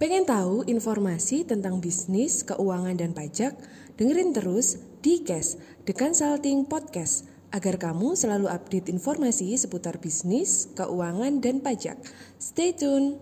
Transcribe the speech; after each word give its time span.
Pengen 0.00 0.24
tahu 0.24 0.64
informasi 0.64 1.44
tentang 1.44 1.76
bisnis, 1.76 2.40
keuangan, 2.40 2.96
dan 2.96 3.12
pajak? 3.12 3.52
Dengerin 4.00 4.32
terus 4.32 4.80
di 5.04 5.20
Cash, 5.20 5.60
The 5.84 5.92
Consulting 5.92 6.64
Podcast, 6.64 7.28
agar 7.52 7.76
kamu 7.76 8.16
selalu 8.16 8.48
update 8.48 8.88
informasi 8.88 9.52
seputar 9.60 10.00
bisnis, 10.00 10.72
keuangan, 10.72 11.44
dan 11.44 11.60
pajak. 11.60 12.00
Stay 12.40 12.72
tune! 12.72 13.20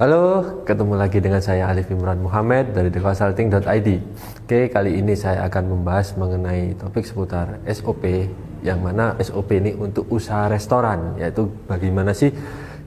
Halo, 0.00 0.40
ketemu 0.64 0.96
lagi 0.96 1.20
dengan 1.20 1.44
saya 1.44 1.68
Alif 1.68 1.92
Imran 1.92 2.24
Muhammad 2.24 2.72
dari 2.72 2.88
theconsulting.id. 2.88 3.88
Oke, 4.48 4.72
kali 4.72 4.96
ini 4.96 5.12
saya 5.12 5.44
akan 5.44 5.76
membahas 5.76 6.16
mengenai 6.16 6.72
topik 6.80 7.04
seputar 7.04 7.60
SOP 7.68 8.08
yang 8.64 8.80
mana 8.80 9.12
SOP 9.20 9.60
ini 9.60 9.76
untuk 9.76 10.08
usaha 10.08 10.48
restoran, 10.48 11.20
yaitu 11.20 11.52
bagaimana 11.68 12.16
sih 12.16 12.32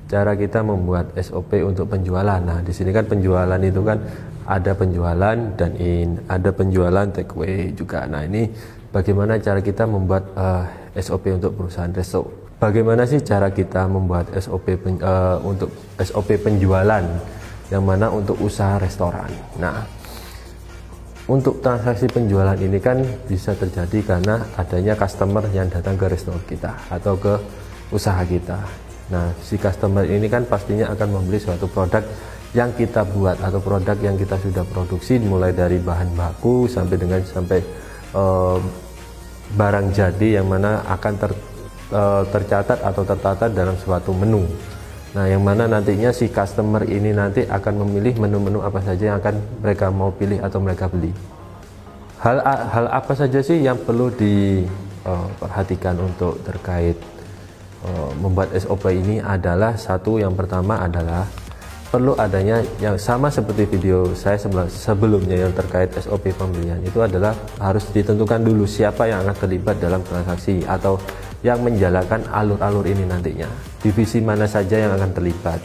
cara 0.09 0.34
kita 0.34 0.66
membuat 0.66 1.13
SOP 1.22 1.53
untuk 1.62 1.86
penjualan. 1.94 2.41
Nah, 2.41 2.66
di 2.66 2.73
sini 2.73 2.89
kan 2.89 3.05
penjualan 3.05 3.61
itu 3.61 3.86
kan 3.86 4.02
ada 4.50 4.73
penjualan 4.73 5.38
dan 5.53 5.72
in, 5.77 6.17
ada 6.25 6.50
penjualan 6.50 7.14
takeaway 7.14 7.77
juga. 7.77 8.09
Nah, 8.09 8.25
ini 8.25 8.50
bagaimana 8.89 9.38
cara 9.38 9.61
kita 9.61 9.86
membuat 9.86 10.34
uh, 10.34 10.66
eh, 10.98 10.98
SOP 10.98 11.30
untuk 11.30 11.61
perusahaan 11.61 11.94
resto 11.94 12.42
bagaimana 12.63 13.03
sih 13.03 13.20
cara 13.20 13.52
kita 13.52 13.84
membuat 13.91 14.31
SOP 14.40 14.80
pen, 14.80 14.95
uh, 15.03 15.35
untuk 15.44 15.67
SOP 15.99 16.40
penjualan 16.40 17.03
yang 17.67 17.84
mana 17.84 18.08
untuk 18.08 18.39
usaha 18.39 18.80
restoran. 18.80 19.27
Nah, 19.59 19.84
untuk 21.28 21.59
transaksi 21.59 22.08
penjualan 22.08 22.56
ini 22.56 22.80
kan 22.80 23.03
bisa 23.28 23.52
terjadi 23.52 24.16
karena 24.16 24.47
adanya 24.56 24.95
customer 24.95 25.44
yang 25.52 25.67
datang 25.67 26.00
ke 26.00 26.08
restoran 26.08 26.39
kita 26.47 26.72
atau 26.88 27.19
ke 27.19 27.36
usaha 27.91 28.23
kita. 28.23 28.64
Nah, 29.11 29.36
si 29.44 29.59
customer 29.59 30.08
ini 30.08 30.31
kan 30.31 30.47
pastinya 30.47 30.88
akan 30.95 31.19
membeli 31.19 31.44
suatu 31.44 31.67
produk 31.67 32.03
yang 32.56 32.72
kita 32.72 33.03
buat 33.03 33.44
atau 33.44 33.59
produk 33.59 33.97
yang 34.00 34.16
kita 34.16 34.39
sudah 34.39 34.64
produksi 34.64 35.19
mulai 35.19 35.52
dari 35.52 35.84
bahan 35.84 36.16
baku 36.16 36.72
sampai 36.72 36.95
dengan 36.95 37.19
sampai 37.25 37.59
uh, 38.16 38.61
barang 39.58 39.91
jadi 39.91 40.39
yang 40.39 40.47
mana 40.47 40.86
akan 40.88 41.14
ter 41.19 41.31
uh, 41.94 42.25
tercatat 42.27 42.81
atau 42.81 43.05
tertata 43.05 43.45
dalam 43.47 43.77
suatu 43.77 44.11
menu. 44.11 44.44
Nah, 45.13 45.30
yang 45.30 45.45
mana 45.45 45.69
nantinya 45.69 46.09
si 46.09 46.25
customer 46.25 46.81
ini 46.89 47.13
nanti 47.13 47.45
akan 47.45 47.85
memilih 47.85 48.17
menu-menu 48.17 48.66
apa 48.66 48.81
saja 48.81 49.13
yang 49.13 49.22
akan 49.22 49.38
mereka 49.61 49.94
mau 49.94 50.09
pilih 50.09 50.41
atau 50.41 50.58
mereka 50.58 50.89
beli. 50.89 51.13
Hal 52.17 52.41
hal 52.44 52.89
apa 52.89 53.13
saja 53.13 53.44
sih 53.45 53.61
yang 53.61 53.77
perlu 53.77 54.09
diperhatikan 54.09 55.95
uh, 56.02 56.08
untuk 56.09 56.41
terkait 56.41 56.97
uh, 57.85 58.09
membuat 58.17 58.57
SOP 58.57 58.89
ini 58.89 59.22
adalah 59.22 59.78
satu 59.78 60.17
yang 60.17 60.33
pertama 60.33 60.81
adalah 60.81 61.30
perlu 61.94 62.17
adanya 62.17 62.66
yang 62.81 62.97
sama 62.97 63.30
seperti 63.30 63.69
video 63.69 64.17
saya 64.17 64.41
sebelumnya 64.66 65.45
yang 65.45 65.53
terkait 65.53 65.94
SOP 66.02 66.33
pembelian 66.33 66.81
itu 66.81 66.97
adalah 66.97 67.38
harus 67.61 67.85
ditentukan 67.94 68.41
dulu 68.41 68.66
siapa 68.66 69.05
yang 69.05 69.22
akan 69.22 69.38
terlibat 69.38 69.78
dalam 69.78 70.02
transaksi 70.02 70.66
atau 70.66 70.97
yang 71.44 71.59
menjalankan 71.59 72.23
alur-alur 72.31 72.88
ini 72.88 73.03
nantinya. 73.03 73.47
Divisi 73.83 74.23
mana 74.23 74.47
saja 74.47 74.80
yang 74.80 74.95
akan 74.95 75.11
terlibat. 75.11 75.59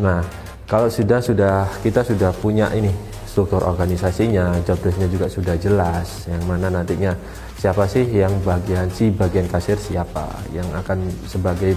Nah, 0.00 0.24
kalau 0.64 0.88
sudah 0.88 1.20
sudah 1.20 1.68
kita 1.84 2.00
sudah 2.00 2.32
punya 2.32 2.72
ini 2.72 2.88
struktur 3.28 3.60
organisasinya, 3.60 4.64
job 4.64 4.80
juga 5.12 5.28
sudah 5.28 5.54
jelas 5.60 6.24
yang 6.24 6.40
mana 6.48 6.72
nantinya 6.72 7.12
siapa 7.60 7.84
sih 7.84 8.06
yang 8.08 8.32
bagian 8.40 8.88
si 8.88 9.12
bagian 9.12 9.44
kasir 9.44 9.76
siapa, 9.76 10.24
yang 10.56 10.66
akan 10.72 11.04
sebagai 11.28 11.76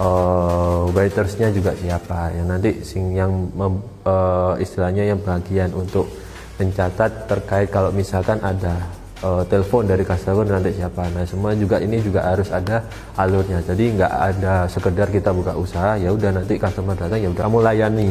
uh, 0.00 0.88
waitersnya 0.96 1.52
juga 1.52 1.76
siapa, 1.76 2.32
yang 2.32 2.48
nanti 2.48 2.80
sing 2.86 3.12
yang 3.12 3.52
mem, 3.52 3.82
uh, 4.08 4.56
istilahnya 4.56 5.12
yang 5.12 5.20
bagian 5.20 5.74
untuk 5.76 6.08
mencatat 6.56 7.28
terkait 7.28 7.68
kalau 7.68 7.92
misalkan 7.92 8.40
ada 8.40 8.80
uh, 9.22 9.42
telepon 9.48 9.88
dari 9.88 10.04
customer 10.04 10.44
nanti 10.44 10.76
siapa. 10.76 11.08
Nah 11.12 11.24
semua 11.24 11.56
juga 11.56 11.80
ini 11.80 12.02
juga 12.02 12.26
harus 12.26 12.50
ada 12.52 12.84
alurnya. 13.16 13.62
Jadi 13.64 13.96
nggak 13.96 14.12
ada 14.12 14.54
sekedar 14.68 15.08
kita 15.08 15.32
buka 15.32 15.56
usaha 15.56 15.96
ya 15.96 16.12
udah 16.12 16.36
nanti 16.36 16.60
customer 16.60 16.98
datang 16.98 17.22
ya 17.22 17.28
udah 17.32 17.42
kamu 17.46 17.58
layani. 17.64 18.10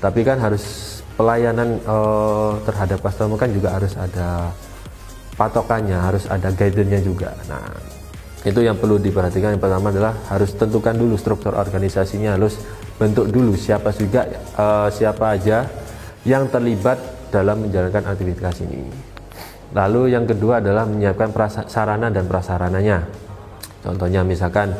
Tapi 0.00 0.20
kan 0.24 0.38
harus 0.40 0.64
pelayanan 1.18 1.76
uh, 1.84 2.56
terhadap 2.64 2.98
customer 3.04 3.36
kan 3.36 3.50
juga 3.52 3.76
harus 3.76 3.92
ada 3.98 4.48
patokannya 5.36 5.98
harus 5.98 6.24
ada 6.30 6.48
guidance-nya 6.52 7.00
juga. 7.04 7.34
Nah 7.50 7.68
itu 8.42 8.60
yang 8.64 8.74
perlu 8.78 8.96
diperhatikan. 8.98 9.54
Yang 9.54 9.62
pertama 9.62 9.92
adalah 9.92 10.14
harus 10.32 10.50
tentukan 10.56 10.96
dulu 10.96 11.14
struktur 11.20 11.52
organisasinya 11.54 12.40
harus 12.40 12.56
bentuk 12.96 13.28
dulu 13.34 13.58
siapa 13.58 13.90
juga 13.96 14.28
uh, 14.54 14.88
siapa 14.92 15.34
aja 15.34 15.66
yang 16.22 16.46
terlibat 16.46 17.00
dalam 17.34 17.66
menjalankan 17.66 18.04
aktivitas 18.14 18.62
ini 18.62 19.11
Lalu 19.72 20.12
yang 20.12 20.28
kedua 20.28 20.60
adalah 20.60 20.84
menyiapkan 20.84 21.32
sarana 21.68 22.12
dan 22.12 22.28
prasarananya. 22.28 23.08
Contohnya 23.80 24.20
misalkan 24.22 24.76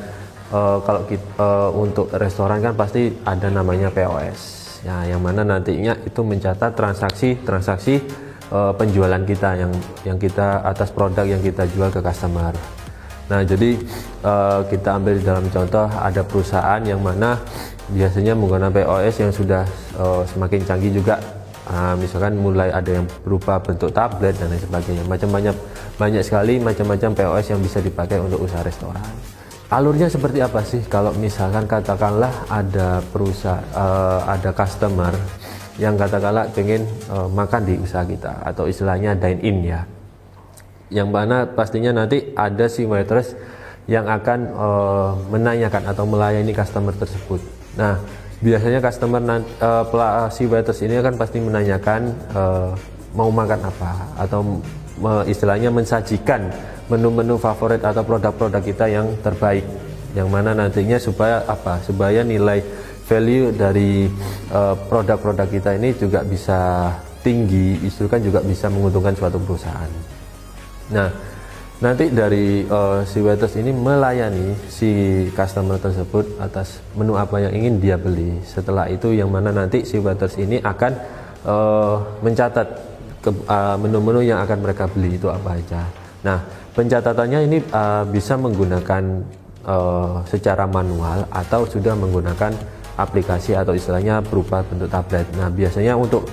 uh, 0.53 0.79
kalau 0.85 1.03
kita, 1.09 1.27
uh, 1.41 1.71
untuk 1.73 2.13
restoran 2.13 2.61
kan 2.61 2.77
pasti 2.77 3.11
ada 3.25 3.49
namanya 3.49 3.89
POS. 3.89 4.63
Ya, 4.85 5.07
yang 5.07 5.23
mana 5.23 5.47
nantinya 5.47 5.97
itu 6.05 6.21
mencatat 6.21 6.75
transaksi-transaksi 6.75 8.03
uh, 8.53 8.75
penjualan 8.77 9.23
kita 9.25 9.57
yang 9.57 9.73
yang 10.05 10.19
kita 10.21 10.61
atas 10.67 10.93
produk 10.93 11.25
yang 11.25 11.41
kita 11.41 11.65
jual 11.73 11.89
ke 11.89 12.05
customer. 12.05 12.53
Nah, 13.31 13.41
jadi 13.47 13.81
uh, 14.21 14.61
kita 14.69 15.01
ambil 15.01 15.17
dalam 15.25 15.47
contoh 15.49 15.89
ada 15.89 16.21
perusahaan 16.21 16.83
yang 16.85 17.01
mana 17.01 17.41
biasanya 17.89 18.37
menggunakan 18.37 18.75
POS 18.75 19.15
yang 19.25 19.33
sudah 19.33 19.65
uh, 19.97 20.23
semakin 20.29 20.61
canggih 20.69 20.93
juga 21.01 21.17
uh, 21.73 21.97
misalkan 21.97 22.37
mulai 22.37 22.69
ada 22.69 23.01
yang 23.01 23.07
berupa 23.25 23.59
bentuk 23.59 23.91
tablet 23.91 24.37
dan 24.37 24.53
lain 24.53 24.61
sebagainya. 24.61 25.03
Macam 25.09 25.29
banyak 25.33 25.57
banyak 25.97 26.23
sekali 26.23 26.61
macam-macam 26.61 27.11
POS 27.17 27.47
yang 27.57 27.61
bisa 27.65 27.81
dipakai 27.81 28.21
untuk 28.21 28.45
usaha 28.45 28.61
restoran. 28.61 29.03
Alurnya 29.73 30.13
seperti 30.13 30.45
apa 30.45 30.61
sih? 30.61 30.85
Kalau 30.85 31.17
misalkan 31.17 31.65
katakanlah 31.65 32.29
ada 32.53 33.01
perusahaan 33.09 33.65
uh, 33.73 34.21
ada 34.29 34.53
customer 34.53 35.17
yang 35.81 35.97
katakanlah 35.97 36.53
pengen 36.53 36.85
uh, 37.09 37.25
makan 37.33 37.65
di 37.65 37.81
usaha 37.81 38.05
kita 38.05 38.45
atau 38.45 38.69
istilahnya 38.69 39.17
dine 39.17 39.41
in 39.41 39.59
ya. 39.65 39.81
Yang 40.93 41.09
mana 41.09 41.37
pastinya 41.49 42.05
nanti 42.05 42.37
ada 42.37 42.69
si 42.69 42.85
waitress 42.85 43.33
yang 43.89 44.05
akan 44.05 44.53
uh, 44.53 45.11
menanyakan 45.33 45.89
atau 45.89 46.05
melayani 46.05 46.53
customer 46.53 46.93
tersebut. 46.93 47.41
Nah 47.81 47.97
biasanya 48.43 48.83
customer 48.83 49.23
uh, 49.63 50.27
si 50.35 50.51
waiters 50.51 50.83
ini 50.83 50.99
kan 50.99 51.15
pasti 51.15 51.39
menanyakan 51.39 52.11
uh, 52.35 52.75
mau 53.15 53.31
makan 53.31 53.71
apa 53.71 53.91
atau 54.19 54.59
uh, 55.07 55.23
istilahnya 55.25 55.71
mensajikan 55.71 56.51
menu-menu 56.91 57.39
favorit 57.39 57.81
atau 57.81 58.03
produk-produk 58.03 58.61
kita 58.61 58.91
yang 58.91 59.15
terbaik. 59.23 59.65
Yang 60.13 60.29
mana 60.29 60.53
nantinya 60.53 61.01
supaya 61.01 61.41
apa? 61.49 61.81
Supaya 61.81 62.21
nilai 62.21 62.61
value 63.09 63.55
dari 63.57 64.11
produk-produk 64.91 65.49
uh, 65.49 65.53
kita 65.53 65.71
ini 65.81 65.97
juga 65.97 66.21
bisa 66.21 66.93
tinggi 67.23 67.79
itu 67.81 68.05
kan 68.11 68.19
juga 68.21 68.43
bisa 68.43 68.67
menguntungkan 68.69 69.15
suatu 69.15 69.39
perusahaan. 69.41 69.89
Nah 70.93 71.32
nanti 71.83 72.15
dari 72.15 72.63
uh, 72.71 73.03
si 73.03 73.19
waiters 73.19 73.59
ini 73.59 73.75
melayani 73.75 74.55
si 74.71 74.91
customer 75.35 75.83
tersebut 75.83 76.39
atas 76.39 76.79
menu 76.95 77.19
apa 77.19 77.43
yang 77.43 77.53
ingin 77.59 77.83
dia 77.83 77.99
beli. 77.99 78.39
Setelah 78.47 78.87
itu 78.87 79.11
yang 79.11 79.35
mana 79.35 79.51
nanti 79.51 79.83
si 79.83 79.99
waiters 79.99 80.39
ini 80.39 80.63
akan 80.63 80.93
uh, 81.43 81.97
mencatat 82.23 82.67
eh, 83.27 83.77
menu-menu 83.83 84.23
uh, 84.23 84.25
yang 84.25 84.39
akan 84.47 84.63
mereka 84.63 84.87
beli 84.87 85.19
itu 85.19 85.27
apa 85.27 85.59
aja. 85.59 85.83
Nah 86.23 86.39
pencatatannya 86.71 87.51
ini 87.51 87.59
uh, 87.75 88.07
bisa 88.07 88.39
menggunakan 88.39 89.03
uh, 89.67 90.23
secara 90.31 90.71
manual 90.71 91.27
atau 91.35 91.67
sudah 91.67 91.99
menggunakan 91.99 92.55
aplikasi 92.95 93.59
atau 93.59 93.75
istilahnya 93.75 94.23
berupa 94.23 94.63
bentuk 94.63 94.87
tablet. 94.87 95.27
Nah 95.35 95.51
biasanya 95.51 95.99
untuk 95.99 96.31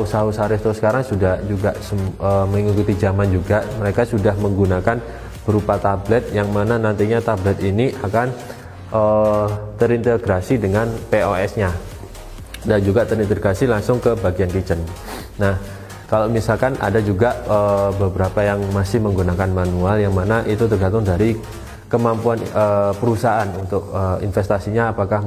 usaha-usaha 0.00 0.48
resto 0.48 0.72
sekarang 0.72 1.04
sudah 1.04 1.36
juga 1.44 1.76
uh, 2.20 2.48
mengikuti 2.48 2.96
zaman 2.96 3.28
juga 3.28 3.60
mereka 3.76 4.08
sudah 4.08 4.32
menggunakan 4.40 4.96
berupa 5.44 5.76
tablet 5.76 6.30
yang 6.32 6.48
mana 6.48 6.78
nantinya 6.78 7.20
tablet 7.20 7.58
ini 7.60 7.92
akan 8.00 8.32
uh, 8.94 9.48
terintegrasi 9.76 10.56
dengan 10.56 10.88
POS-nya 11.10 11.70
dan 12.62 12.78
juga 12.80 13.02
terintegrasi 13.02 13.66
langsung 13.66 13.98
ke 13.98 14.14
bagian 14.14 14.46
kitchen. 14.48 14.78
Nah, 15.42 15.58
kalau 16.06 16.30
misalkan 16.30 16.78
ada 16.78 17.02
juga 17.02 17.34
uh, 17.48 17.90
beberapa 17.96 18.44
yang 18.44 18.62
masih 18.70 19.02
menggunakan 19.02 19.50
manual 19.50 19.96
yang 19.98 20.14
mana 20.14 20.46
itu 20.46 20.68
tergantung 20.70 21.02
dari 21.02 21.34
kemampuan 21.90 22.38
uh, 22.54 22.94
perusahaan 22.96 23.48
untuk 23.58 23.90
uh, 23.90 24.16
investasinya 24.22 24.94
apakah 24.94 25.24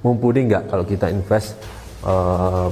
mumpuni 0.00 0.46
nggak 0.46 0.70
kalau 0.70 0.84
kita 0.86 1.10
invest 1.10 1.58
uh, 2.06 2.70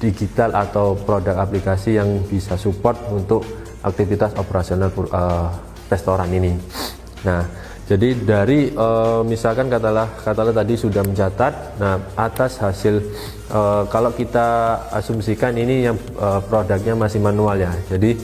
digital 0.00 0.56
atau 0.56 0.96
produk 0.96 1.36
aplikasi 1.44 2.00
yang 2.00 2.24
bisa 2.24 2.56
support 2.56 2.96
untuk 3.12 3.44
aktivitas 3.84 4.32
operasional 4.40 4.88
uh, 5.12 5.52
restoran 5.92 6.32
ini. 6.32 6.56
Nah, 7.24 7.44
jadi 7.84 8.16
dari 8.16 8.72
uh, 8.72 9.20
misalkan 9.26 9.68
katalah 9.68 10.08
katalah 10.24 10.54
tadi 10.56 10.74
sudah 10.78 11.04
mencatat, 11.04 11.52
nah 11.76 12.00
atas 12.16 12.56
hasil 12.64 13.02
uh, 13.52 13.84
kalau 13.92 14.14
kita 14.16 14.78
asumsikan 14.94 15.52
ini 15.58 15.90
yang 15.90 15.96
uh, 16.16 16.40
produknya 16.40 16.96
masih 16.96 17.20
manual 17.20 17.60
ya. 17.60 17.72
Jadi 17.92 18.16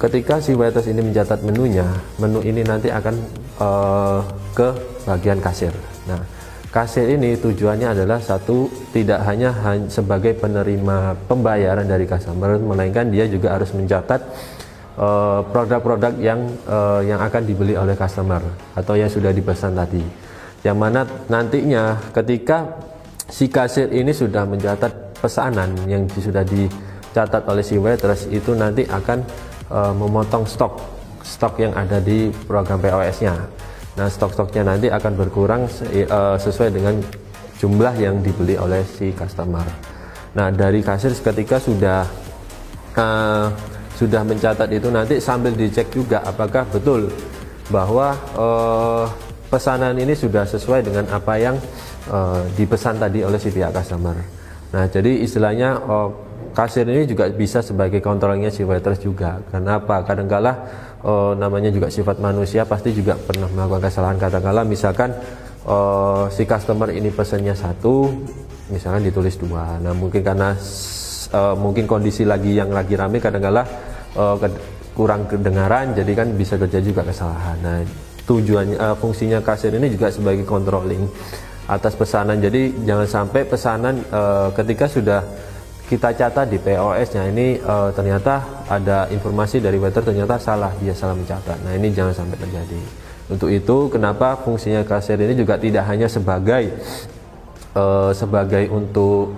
ketika 0.00 0.40
si 0.40 0.56
waiters 0.56 0.88
ini 0.88 1.04
mencatat 1.04 1.44
menunya, 1.44 1.86
menu 2.16 2.40
ini 2.42 2.64
nanti 2.64 2.88
akan 2.88 3.14
uh, 3.60 4.20
ke 4.56 4.68
bagian 5.10 5.42
kasir. 5.42 5.74
Nah, 6.08 6.22
kasir 6.72 7.04
ini 7.04 7.36
tujuannya 7.36 7.92
adalah 7.92 8.18
satu 8.18 8.72
tidak 8.96 9.22
hanya 9.28 9.52
sebagai 9.92 10.32
penerima 10.34 11.14
pembayaran 11.28 11.84
dari 11.84 12.08
customer, 12.08 12.56
melainkan 12.56 13.12
dia 13.12 13.28
juga 13.28 13.52
harus 13.54 13.76
mencatat 13.76 14.24
Eh, 14.92 15.40
produk-produk 15.48 16.12
uh, 16.12 16.20
yang 16.20 16.40
uh, 16.68 17.00
yang 17.00 17.16
akan 17.16 17.48
dibeli 17.48 17.72
oleh 17.72 17.96
customer 17.96 18.44
atau 18.76 18.92
yang 18.92 19.08
sudah 19.08 19.32
dipesan 19.32 19.72
tadi. 19.72 20.04
Yang 20.60 20.76
mana 20.76 21.08
nantinya 21.32 21.96
ketika 22.12 22.76
si 23.24 23.48
kasir 23.48 23.88
ini 23.88 24.12
sudah 24.12 24.44
mencatat 24.44 25.16
pesanan 25.16 25.72
yang 25.88 26.04
sudah 26.12 26.44
dicatat 26.44 27.40
oleh 27.48 27.64
si 27.64 27.80
waitress 27.80 28.28
itu 28.28 28.52
nanti 28.52 28.84
akan 28.84 29.24
uh, 29.72 29.96
memotong 29.96 30.44
stok 30.44 30.76
stok 31.24 31.64
yang 31.64 31.72
ada 31.72 31.96
di 31.96 32.28
program 32.44 32.76
POS-nya. 32.76 33.32
Nah, 33.92 34.08
stok-stoknya 34.08 34.64
nanti 34.64 34.88
akan 34.88 35.12
berkurang 35.20 35.68
uh, 35.68 36.36
sesuai 36.40 36.72
dengan 36.72 36.96
jumlah 37.60 37.94
yang 38.00 38.24
dibeli 38.24 38.56
oleh 38.56 38.80
si 38.88 39.12
customer. 39.12 39.64
Nah, 40.32 40.48
dari 40.48 40.80
kasir 40.80 41.12
ketika 41.12 41.60
sudah 41.60 42.08
uh, 42.96 43.52
sudah 43.92 44.24
mencatat 44.24 44.66
itu 44.72 44.88
nanti 44.88 45.20
sambil 45.20 45.52
dicek 45.52 45.92
juga 45.92 46.24
apakah 46.24 46.64
betul 46.72 47.12
bahwa 47.68 48.16
uh, 48.34 49.04
pesanan 49.52 49.92
ini 50.00 50.16
sudah 50.16 50.48
sesuai 50.48 50.88
dengan 50.88 51.04
apa 51.12 51.36
yang 51.36 51.60
uh, 52.08 52.40
dipesan 52.56 52.96
tadi 52.96 53.20
oleh 53.20 53.36
si 53.36 53.52
pihak 53.52 53.76
customer. 53.76 54.16
Nah, 54.72 54.88
jadi 54.88 55.20
istilahnya 55.20 55.76
uh, 55.84 56.08
kasir 56.52 56.86
ini 56.86 57.08
juga 57.08 57.26
bisa 57.32 57.64
sebagai 57.64 57.98
kontrolnya 58.04 58.52
si 58.52 58.62
waiters 58.62 59.00
juga. 59.00 59.40
Kenapa? 59.48 60.04
Kadangkala 60.06 60.52
uh, 61.02 61.32
namanya 61.34 61.72
juga 61.72 61.88
sifat 61.88 62.20
manusia 62.20 62.68
pasti 62.68 62.92
juga 62.92 63.16
pernah 63.16 63.48
melakukan 63.48 63.88
kesalahan. 63.88 64.20
Kadangkala 64.20 64.62
misalkan 64.62 65.16
uh, 65.66 66.28
si 66.28 66.44
customer 66.44 66.92
ini 66.92 67.08
pesannya 67.08 67.56
satu, 67.56 68.12
misalkan 68.70 69.02
ditulis 69.02 69.34
dua. 69.40 69.80
Nah, 69.80 69.96
mungkin 69.96 70.20
karena 70.20 70.54
uh, 71.32 71.54
mungkin 71.56 71.88
kondisi 71.88 72.22
lagi 72.28 72.54
yang 72.54 72.70
lagi 72.70 72.94
rame 72.94 73.18
kadangkala 73.18 73.64
uh, 74.14 74.36
kurang 74.92 75.24
kedengaran 75.24 75.96
jadi 75.96 76.12
kan 76.12 76.28
bisa 76.36 76.60
terjadi 76.60 76.92
juga 76.92 77.02
kesalahan 77.08 77.56
nah 77.64 77.76
tujuannya 78.28 78.76
uh, 78.76 78.96
fungsinya 79.00 79.40
kasir 79.40 79.72
ini 79.72 79.88
juga 79.88 80.12
sebagai 80.12 80.44
controlling 80.44 81.08
atas 81.66 81.96
pesanan 81.96 82.38
jadi 82.38 82.74
jangan 82.84 83.08
sampai 83.08 83.40
pesanan 83.48 83.94
uh, 84.12 84.52
ketika 84.52 84.86
sudah 84.86 85.20
kita 85.92 86.08
catat 86.16 86.48
di 86.48 86.56
POS-nya 86.56 87.28
ini 87.28 87.60
uh, 87.60 87.92
ternyata 87.92 88.64
ada 88.64 89.12
informasi 89.12 89.60
dari 89.60 89.76
waiter 89.76 90.00
ternyata 90.00 90.40
salah 90.40 90.72
dia 90.80 90.96
salah 90.96 91.12
mencatat 91.12 91.60
nah 91.60 91.76
ini 91.76 91.92
jangan 91.92 92.16
sampai 92.16 92.40
terjadi 92.40 92.80
untuk 93.28 93.52
itu 93.52 93.92
kenapa 93.92 94.40
fungsinya 94.40 94.88
kasir 94.88 95.20
ini 95.20 95.36
juga 95.36 95.60
tidak 95.60 95.84
hanya 95.84 96.08
sebagai 96.08 96.72
uh, 97.76 98.08
sebagai 98.16 98.72
untuk 98.72 99.36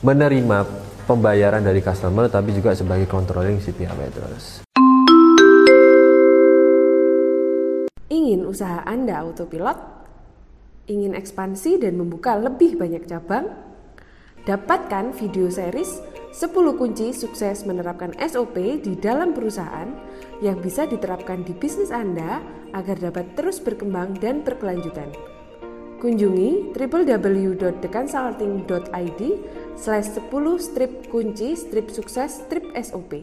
menerima 0.00 0.64
pembayaran 1.04 1.60
dari 1.60 1.84
customer 1.84 2.32
tapi 2.32 2.56
juga 2.56 2.72
sebagai 2.72 3.04
controlling 3.04 3.60
si 3.60 3.76
pihak 3.76 3.92
waiters. 3.92 4.64
Ingin 8.12 8.44
usaha 8.44 8.84
Anda 8.84 9.24
autopilot? 9.24 9.76
Ingin 10.88 11.16
ekspansi 11.16 11.80
dan 11.80 11.96
membuka 11.96 12.36
lebih 12.36 12.76
banyak 12.76 13.08
cabang? 13.08 13.71
Dapatkan 14.42 15.14
video 15.14 15.46
series 15.46 16.02
10 16.34 16.50
kunci 16.74 17.14
sukses 17.14 17.62
menerapkan 17.62 18.10
SOP 18.18 18.82
di 18.82 18.98
dalam 18.98 19.38
perusahaan 19.38 19.86
yang 20.42 20.58
bisa 20.58 20.82
diterapkan 20.82 21.46
di 21.46 21.54
bisnis 21.54 21.94
Anda 21.94 22.42
agar 22.74 22.98
dapat 22.98 23.38
terus 23.38 23.62
berkembang 23.62 24.18
dan 24.18 24.42
berkelanjutan. 24.42 25.14
Kunjungi 26.02 26.74
www.dekansalting.id 26.74 29.22
slash 29.78 30.10
10 30.10 30.26
strip 30.58 31.06
kunci 31.06 31.54
strip 31.54 31.94
sukses 31.94 32.42
strip 32.42 32.66
SOP. 32.74 33.22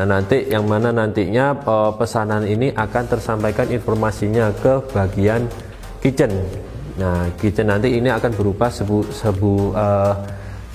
Nah 0.00 0.08
nanti 0.08 0.48
yang 0.48 0.64
mana 0.64 0.96
nantinya 0.96 1.60
pesanan 2.00 2.48
ini 2.48 2.72
akan 2.72 3.04
tersampaikan 3.04 3.68
informasinya 3.68 4.48
ke 4.56 4.80
bagian 4.96 5.44
kitchen. 6.00 6.32
Nah 7.00 7.32
kitchen 7.40 7.72
nanti 7.72 7.96
ini 7.96 8.12
akan 8.12 8.36
berupa 8.36 8.68
sebu, 8.68 9.08
sebu 9.08 9.72
uh, 9.72 10.14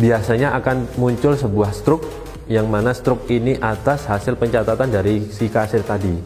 biasanya 0.02 0.58
akan 0.58 0.98
muncul 0.98 1.38
sebuah 1.38 1.70
struk 1.70 2.02
yang 2.50 2.66
mana 2.66 2.94
struk 2.98 3.30
ini 3.30 3.58
atas 3.62 4.10
hasil 4.10 4.34
pencatatan 4.34 4.90
dari 4.90 5.30
si 5.30 5.46
kasir 5.50 5.86
tadi 5.86 6.18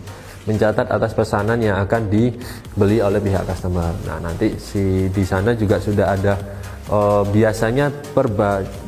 mencatat 0.48 0.88
atas 0.90 1.12
pesanan 1.14 1.60
yang 1.62 1.78
akan 1.84 2.10
dibeli 2.10 2.98
oleh 3.04 3.22
pihak 3.22 3.46
customer. 3.46 3.94
Nah, 4.10 4.18
nanti 4.18 4.56
si 4.58 5.06
di 5.12 5.22
sana 5.22 5.54
juga 5.54 5.78
sudah 5.78 6.16
ada 6.18 6.34
uh, 6.90 7.22
biasanya 7.28 7.94
per 8.16 8.26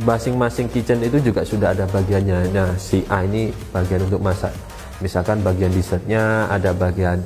masing-masing 0.01 0.73
kitchen 0.73 1.05
itu 1.05 1.21
juga 1.21 1.45
sudah 1.45 1.77
ada 1.77 1.85
bagiannya. 1.85 2.49
Nah, 2.49 2.73
si 2.81 3.05
A 3.11 3.21
ini 3.21 3.53
bagian 3.69 4.09
untuk 4.09 4.23
masak. 4.23 4.49
Misalkan 5.01 5.45
bagian 5.45 5.69
dessertnya, 5.73 6.49
ada 6.49 6.73
bagian 6.73 7.21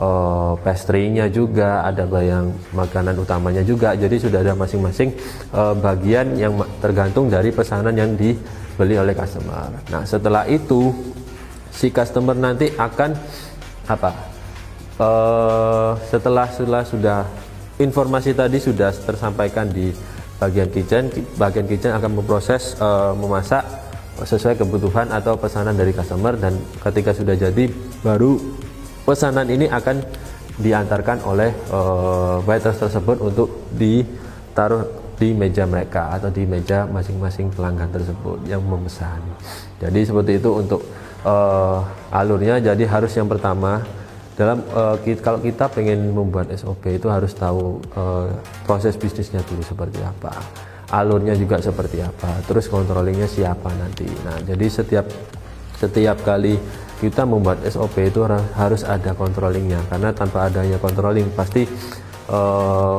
uh, 0.00 0.56
pastry-nya 0.64 1.28
juga, 1.28 1.84
ada 1.84 2.08
bayang 2.08 2.50
makanan 2.72 3.20
utamanya 3.20 3.60
juga. 3.60 3.92
Jadi 3.92 4.16
sudah 4.16 4.40
ada 4.40 4.56
masing-masing 4.56 5.12
uh, 5.52 5.76
bagian 5.76 6.34
yang 6.40 6.56
tergantung 6.80 7.28
dari 7.28 7.52
pesanan 7.52 7.92
yang 7.92 8.16
dibeli 8.16 8.96
oleh 8.96 9.12
customer. 9.12 9.68
Nah, 9.92 10.02
setelah 10.08 10.48
itu 10.48 10.90
si 11.70 11.92
customer 11.92 12.34
nanti 12.34 12.72
akan 12.74 13.14
apa 13.86 14.10
uh, 15.00 15.92
setelah 16.06 16.46
setelah 16.50 16.82
sudah 16.84 17.20
informasi 17.80 18.36
tadi 18.36 18.60
sudah 18.60 18.92
tersampaikan 18.92 19.66
di 19.70 19.90
bagian 20.36 20.68
kitchen 20.68 21.08
bagian 21.40 21.64
kitchen 21.64 21.92
akan 21.96 22.20
memproses 22.20 22.76
uh, 22.78 23.16
memasak 23.16 23.64
sesuai 24.20 24.60
kebutuhan 24.60 25.08
atau 25.08 25.36
pesanan 25.40 25.72
dari 25.72 25.96
customer 25.96 26.36
dan 26.36 26.52
ketika 26.84 27.16
sudah 27.16 27.32
jadi 27.32 27.72
baru 28.04 28.36
pesanan 29.10 29.50
ini 29.50 29.66
akan 29.66 29.98
diantarkan 30.62 31.26
oleh 31.26 31.50
uh, 31.74 32.38
waiters 32.46 32.78
tersebut 32.78 33.18
untuk 33.18 33.66
ditaruh 33.74 34.86
di 35.18 35.34
meja 35.34 35.66
mereka 35.66 36.14
atau 36.14 36.30
di 36.30 36.46
meja 36.46 36.86
masing-masing 36.86 37.50
pelanggan 37.50 37.90
tersebut 37.90 38.46
yang 38.46 38.62
memesan. 38.62 39.18
Jadi 39.82 40.00
seperti 40.06 40.38
itu 40.38 40.50
untuk 40.54 40.86
uh, 41.26 41.82
alurnya 42.14 42.62
jadi 42.62 42.86
harus 42.86 43.10
yang 43.18 43.26
pertama 43.26 43.82
dalam 44.38 44.62
uh, 44.72 44.96
kita, 45.02 45.20
kalau 45.20 45.42
kita 45.42 45.68
pengen 45.68 46.14
membuat 46.14 46.48
SOP 46.54 46.86
itu 46.88 47.10
harus 47.10 47.34
tahu 47.34 47.82
uh, 47.98 48.30
proses 48.64 48.96
bisnisnya 48.96 49.44
dulu 49.44 49.60
seperti 49.60 50.00
apa 50.00 50.32
alurnya 50.90 51.36
juga 51.36 51.60
seperti 51.60 52.00
apa 52.00 52.40
terus 52.48 52.66
controllingnya 52.66 53.28
siapa 53.28 53.68
nanti 53.76 54.08
nah 54.24 54.40
jadi 54.40 54.66
setiap 54.66 55.06
setiap 55.76 56.24
kali 56.24 56.56
kita 57.00 57.24
membuat 57.24 57.64
SOP 57.64 58.12
itu 58.12 58.20
harus 58.54 58.84
ada 58.84 59.16
controllingnya. 59.16 59.80
Karena 59.88 60.12
tanpa 60.12 60.52
adanya 60.52 60.76
controlling 60.76 61.32
pasti 61.32 61.64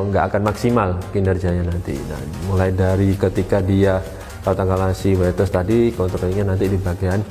nggak 0.10 0.24
uh, 0.26 0.28
akan 0.28 0.42
maksimal 0.44 0.90
kinerjanya 1.14 1.64
nanti. 1.64 1.96
Nah 2.10 2.20
mulai 2.50 2.74
dari 2.74 3.16
ketika 3.16 3.62
dia 3.62 4.02
katakanlah 4.42 4.92
si 4.92 5.14
waiters 5.14 5.54
tadi 5.54 5.94
controllingnya 5.94 6.52
nanti 6.52 6.66
di 6.68 6.76
bagian 6.82 7.22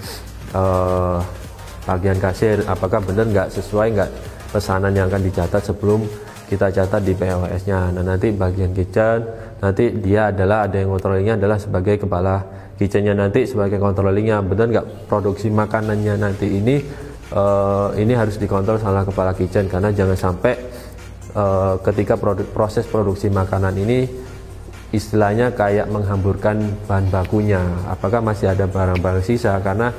uh, 0.55 1.19
bagian 1.85 2.17
kasir. 2.23 2.63
Apakah 2.65 3.03
benar 3.03 3.27
nggak 3.29 3.49
sesuai 3.53 3.87
nggak 3.99 4.11
pesanan 4.55 4.95
yang 4.95 5.11
akan 5.11 5.23
dicatat 5.27 5.61
sebelum 5.61 6.07
kita 6.51 6.75
catat 6.75 7.07
di 7.07 7.15
POS-nya. 7.15 7.95
Nah 7.95 8.03
nanti 8.03 8.35
bagian 8.35 8.75
kitchen 8.75 9.23
nanti 9.63 9.95
dia 10.03 10.35
adalah 10.35 10.67
ada 10.67 10.83
yang 10.83 10.91
controllingnya 10.91 11.39
adalah 11.39 11.63
sebagai 11.63 12.03
kepala 12.03 12.43
kitchennya 12.75 13.15
nanti 13.15 13.47
sebagai 13.47 13.79
controllingnya. 13.79 14.43
Benar 14.43 14.67
nggak 14.67 14.87
produksi 15.07 15.47
makanannya 15.47 16.19
nanti 16.19 16.51
ini 16.51 16.83
uh, 17.31 17.95
ini 17.95 18.19
harus 18.19 18.35
dikontrol 18.35 18.83
salah 18.83 19.07
kepala 19.07 19.31
kitchen. 19.39 19.71
Karena 19.71 19.95
jangan 19.95 20.19
sampai 20.19 20.59
uh, 21.39 21.79
ketika 21.87 22.19
produk, 22.19 22.51
proses 22.51 22.83
produksi 22.91 23.31
makanan 23.31 23.79
ini 23.79 24.11
istilahnya 24.91 25.55
kayak 25.55 25.87
menghamburkan 25.87 26.83
bahan 26.91 27.07
bakunya. 27.15 27.63
Apakah 27.87 28.19
masih 28.19 28.51
ada 28.51 28.67
barang-barang 28.67 29.23
sisa? 29.23 29.55
Karena 29.63 29.95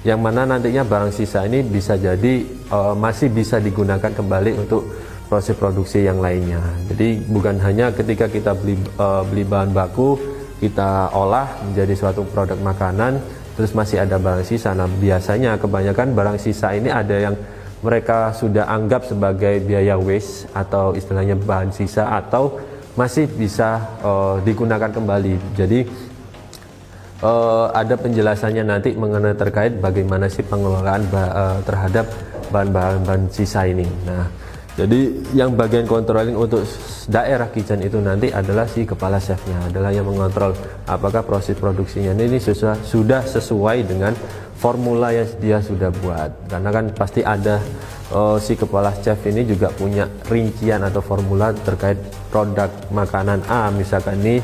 yang 0.00 0.16
mana 0.24 0.48
nantinya 0.48 0.80
barang 0.80 1.12
sisa 1.12 1.44
ini 1.44 1.60
bisa 1.60 2.00
jadi 2.00 2.40
uh, 2.72 2.96
masih 2.96 3.28
bisa 3.28 3.60
digunakan 3.60 4.08
kembali 4.08 4.56
untuk 4.56 5.09
proses 5.30 5.54
produksi 5.54 6.02
yang 6.02 6.18
lainnya. 6.18 6.58
Jadi 6.90 7.22
bukan 7.30 7.62
hanya 7.62 7.94
ketika 7.94 8.26
kita 8.26 8.50
beli 8.58 8.74
uh, 8.98 9.22
beli 9.22 9.46
bahan 9.46 9.70
baku 9.70 10.18
kita 10.58 11.14
olah 11.14 11.46
menjadi 11.70 11.94
suatu 11.94 12.26
produk 12.26 12.58
makanan 12.58 13.22
terus 13.54 13.70
masih 13.72 14.02
ada 14.02 14.18
barang 14.18 14.42
sisa. 14.42 14.74
Nah, 14.74 14.90
biasanya 14.90 15.54
kebanyakan 15.54 16.18
barang 16.18 16.38
sisa 16.42 16.74
ini 16.74 16.90
ada 16.90 17.14
yang 17.14 17.38
mereka 17.80 18.34
sudah 18.36 18.68
anggap 18.68 19.08
sebagai 19.08 19.62
biaya 19.64 19.96
waste 19.96 20.50
atau 20.52 20.92
istilahnya 20.92 21.38
bahan 21.38 21.72
sisa 21.72 22.10
atau 22.10 22.60
masih 22.98 23.30
bisa 23.30 23.80
uh, 24.04 24.36
digunakan 24.44 24.90
kembali. 24.92 25.56
Jadi 25.56 25.86
uh, 27.24 27.72
ada 27.72 27.96
penjelasannya 27.96 28.64
nanti 28.66 28.92
mengenai 28.92 29.32
terkait 29.32 29.78
bagaimana 29.80 30.28
sih 30.28 30.44
pengelolaan 30.44 31.08
uh, 31.14 31.62
terhadap 31.64 32.04
bahan-bahan 32.52 33.30
sisa 33.32 33.64
ini. 33.64 33.86
Nah, 34.04 34.28
jadi 34.78 35.00
yang 35.34 35.58
bagian 35.58 35.82
controlling 35.82 36.38
untuk 36.38 36.62
daerah 37.10 37.50
kitchen 37.50 37.82
itu 37.82 37.98
nanti 37.98 38.30
adalah 38.30 38.70
si 38.70 38.86
kepala 38.86 39.18
chefnya, 39.18 39.58
adalah 39.66 39.90
yang 39.90 40.06
mengontrol 40.06 40.54
apakah 40.86 41.26
proses 41.26 41.58
produksinya 41.58 42.14
ini 42.14 42.38
sudah, 42.38 42.78
sudah 42.86 43.26
sesuai 43.26 43.82
dengan 43.82 44.14
formula 44.54 45.10
yang 45.10 45.26
dia 45.42 45.58
sudah 45.58 45.90
buat. 45.90 46.30
Karena 46.46 46.70
kan 46.70 46.84
pasti 46.94 47.24
ada 47.26 47.58
uh, 48.14 48.38
si 48.38 48.54
kepala 48.54 48.94
chef 49.02 49.18
ini 49.26 49.42
juga 49.42 49.74
punya 49.74 50.06
rincian 50.30 50.86
atau 50.86 51.02
formula 51.02 51.50
terkait 51.50 51.98
produk 52.30 52.70
makanan 52.94 53.42
A, 53.50 53.74
misalkan 53.74 54.22
ini 54.22 54.38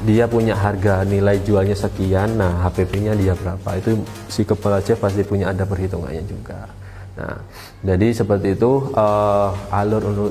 dia 0.00 0.24
punya 0.24 0.56
harga 0.56 1.04
nilai 1.04 1.44
jualnya 1.44 1.76
sekian, 1.76 2.40
nah 2.40 2.64
HPP-nya 2.66 3.12
dia 3.14 3.36
berapa. 3.36 3.68
Itu 3.76 4.00
si 4.32 4.48
kepala 4.48 4.80
chef 4.80 4.98
pasti 4.98 5.22
punya 5.22 5.52
ada 5.52 5.68
perhitungannya 5.68 6.24
juga. 6.24 6.79
Nah, 7.18 7.36
jadi 7.82 8.14
seperti 8.14 8.54
itu 8.54 8.94
uh, 8.94 9.50
alur 9.74 10.02
untuk 10.06 10.30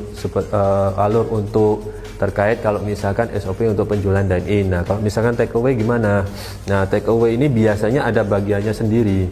uh, 0.51 0.95
alur 0.95 1.27
untuk 1.27 1.83
terkait 2.19 2.59
kalau 2.59 2.83
misalkan 2.83 3.31
SOP 3.35 3.63
untuk 3.67 3.87
penjualan 3.87 4.23
dine 4.23 4.47
in. 4.47 4.65
Nah, 4.71 4.83
kalau 4.83 4.99
misalkan 4.99 5.35
take 5.35 5.55
away 5.55 5.75
gimana? 5.75 6.23
Nah, 6.67 6.83
take 6.87 7.07
away 7.07 7.35
ini 7.35 7.47
biasanya 7.47 8.07
ada 8.07 8.23
bagiannya 8.27 8.75
sendiri. 8.75 9.27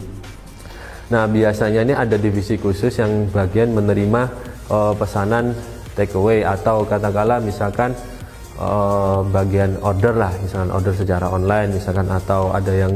Nah, 1.08 1.24
biasanya 1.24 1.84
ini 1.88 1.94
ada 1.96 2.20
divisi 2.20 2.60
khusus 2.60 2.92
yang 3.00 3.32
bagian 3.32 3.72
menerima 3.72 4.28
uh, 4.68 4.92
pesanan 4.92 5.56
take 5.96 6.12
away 6.16 6.44
atau 6.44 6.84
katakanlah 6.84 7.40
misalkan 7.40 7.96
uh, 8.60 9.24
bagian 9.24 9.80
order 9.80 10.16
lah, 10.16 10.32
misalkan 10.40 10.68
order 10.68 10.92
secara 10.92 11.32
online 11.32 11.76
misalkan 11.76 12.08
atau 12.12 12.52
ada 12.52 12.72
yang 12.72 12.92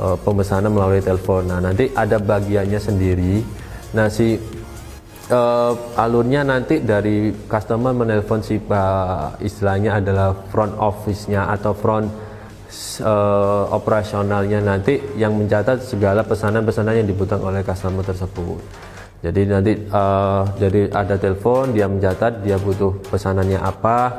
uh, 0.00 0.16
pemesanan 0.20 0.68
melalui 0.72 1.00
telepon. 1.00 1.48
Nah, 1.48 1.64
nanti 1.64 1.88
ada 1.96 2.20
bagiannya 2.20 2.80
sendiri 2.80 3.65
Nah 3.96 4.12
si 4.12 4.36
uh, 5.32 5.72
alurnya 5.96 6.44
nanti 6.44 6.84
dari 6.84 7.32
customer 7.48 7.96
menelpon 7.96 8.44
si 8.44 8.60
uh, 8.60 9.32
istilahnya 9.40 10.04
adalah 10.04 10.36
front 10.52 10.76
office-nya 10.76 11.48
atau 11.48 11.72
front 11.72 12.04
uh, 13.00 13.64
operasionalnya 13.72 14.60
nanti 14.60 15.00
yang 15.16 15.32
mencatat 15.32 15.80
segala 15.80 16.20
pesanan-pesanan 16.28 17.00
yang 17.00 17.08
dibutuhkan 17.08 17.40
oleh 17.40 17.64
customer 17.64 18.04
tersebut. 18.04 18.60
Jadi 19.24 19.48
nanti 19.48 19.72
uh, 19.88 20.44
jadi 20.60 20.92
ada 20.92 21.16
telepon 21.16 21.72
dia 21.72 21.88
mencatat 21.88 22.44
dia 22.44 22.60
butuh 22.60 23.00
pesanannya 23.08 23.56
apa. 23.56 24.12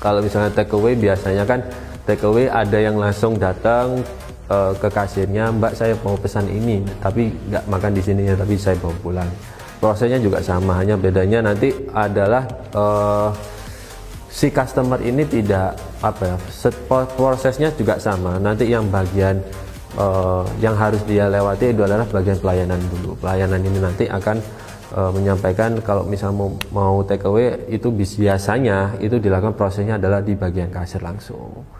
Kalau 0.00 0.24
misalnya 0.24 0.54
take 0.54 0.72
away 0.72 0.96
biasanya 0.96 1.44
kan 1.44 1.60
take 2.08 2.24
away 2.24 2.48
ada 2.48 2.78
yang 2.80 2.96
langsung 2.96 3.36
datang 3.36 4.00
uh, 4.48 4.72
ke 4.76 4.88
kasirnya 4.88 5.52
Mbak 5.52 5.72
saya 5.76 5.94
mau 6.02 6.16
pesan 6.16 6.48
ini 6.48 6.82
tapi 6.98 7.30
nggak 7.30 7.64
makan 7.68 7.92
di 7.94 8.02
sini 8.02 8.28
ya 8.28 8.34
tapi 8.34 8.56
saya 8.58 8.76
bawa 8.80 8.96
pulang. 9.00 9.30
Prosesnya 9.78 10.18
juga 10.18 10.42
sama 10.42 10.74
hanya 10.74 10.98
bedanya 10.98 11.38
nanti 11.38 11.70
adalah 11.94 12.42
uh, 12.74 13.30
si 14.26 14.50
customer 14.50 14.98
ini 15.06 15.22
tidak 15.22 15.78
apa 16.02 16.34
ya 16.34 16.36
prosesnya 17.14 17.70
juga 17.78 17.94
sama. 18.02 18.42
Nanti 18.42 18.66
yang 18.66 18.90
bagian 18.90 19.38
uh, 19.94 20.42
yang 20.58 20.74
harus 20.74 20.98
dia 21.06 21.30
lewati 21.30 21.70
itu 21.70 21.86
adalah 21.86 22.02
bagian 22.10 22.42
pelayanan 22.42 22.82
dulu. 22.90 23.14
Pelayanan 23.22 23.60
ini 23.62 23.78
nanti 23.78 24.04
akan 24.10 24.42
uh, 24.98 25.14
menyampaikan 25.14 25.78
kalau 25.78 26.02
misal 26.02 26.34
mau, 26.34 26.50
mau 26.74 26.98
take 27.06 27.22
away 27.22 27.54
itu 27.70 27.94
biasanya 27.94 28.98
itu 28.98 29.22
dilakukan 29.22 29.54
prosesnya 29.54 29.94
adalah 29.94 30.18
di 30.18 30.34
bagian 30.34 30.74
kasir 30.74 30.98
langsung 30.98 31.77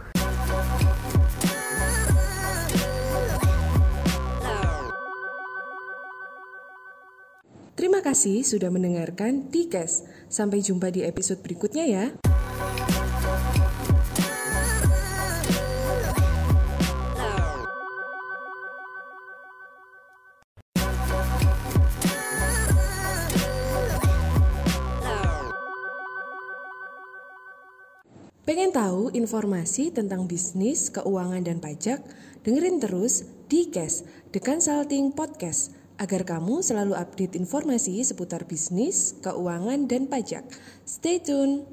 kasih 8.19 8.43
sudah 8.43 8.67
mendengarkan 8.67 9.47
Tikes. 9.47 10.03
Sampai 10.27 10.59
jumpa 10.59 10.91
di 10.91 11.07
episode 11.07 11.39
berikutnya 11.39 11.87
ya. 11.87 12.05
Pengen 28.43 28.75
tahu 28.75 29.15
informasi 29.15 29.95
tentang 29.95 30.27
bisnis, 30.27 30.91
keuangan, 30.91 31.47
dan 31.47 31.63
pajak? 31.63 32.03
Dengerin 32.43 32.83
terus 32.83 33.23
di 33.47 33.71
Cash, 33.71 34.03
The 34.35 34.43
Consulting 34.43 35.15
Podcast 35.15 35.78
agar 35.99 36.23
kamu 36.23 36.63
selalu 36.63 36.95
update 36.95 37.35
informasi 37.35 37.99
seputar 38.07 38.47
bisnis, 38.47 39.19
keuangan, 39.19 39.83
dan 39.83 40.07
pajak. 40.07 40.47
Stay 40.87 41.19
tune! 41.19 41.67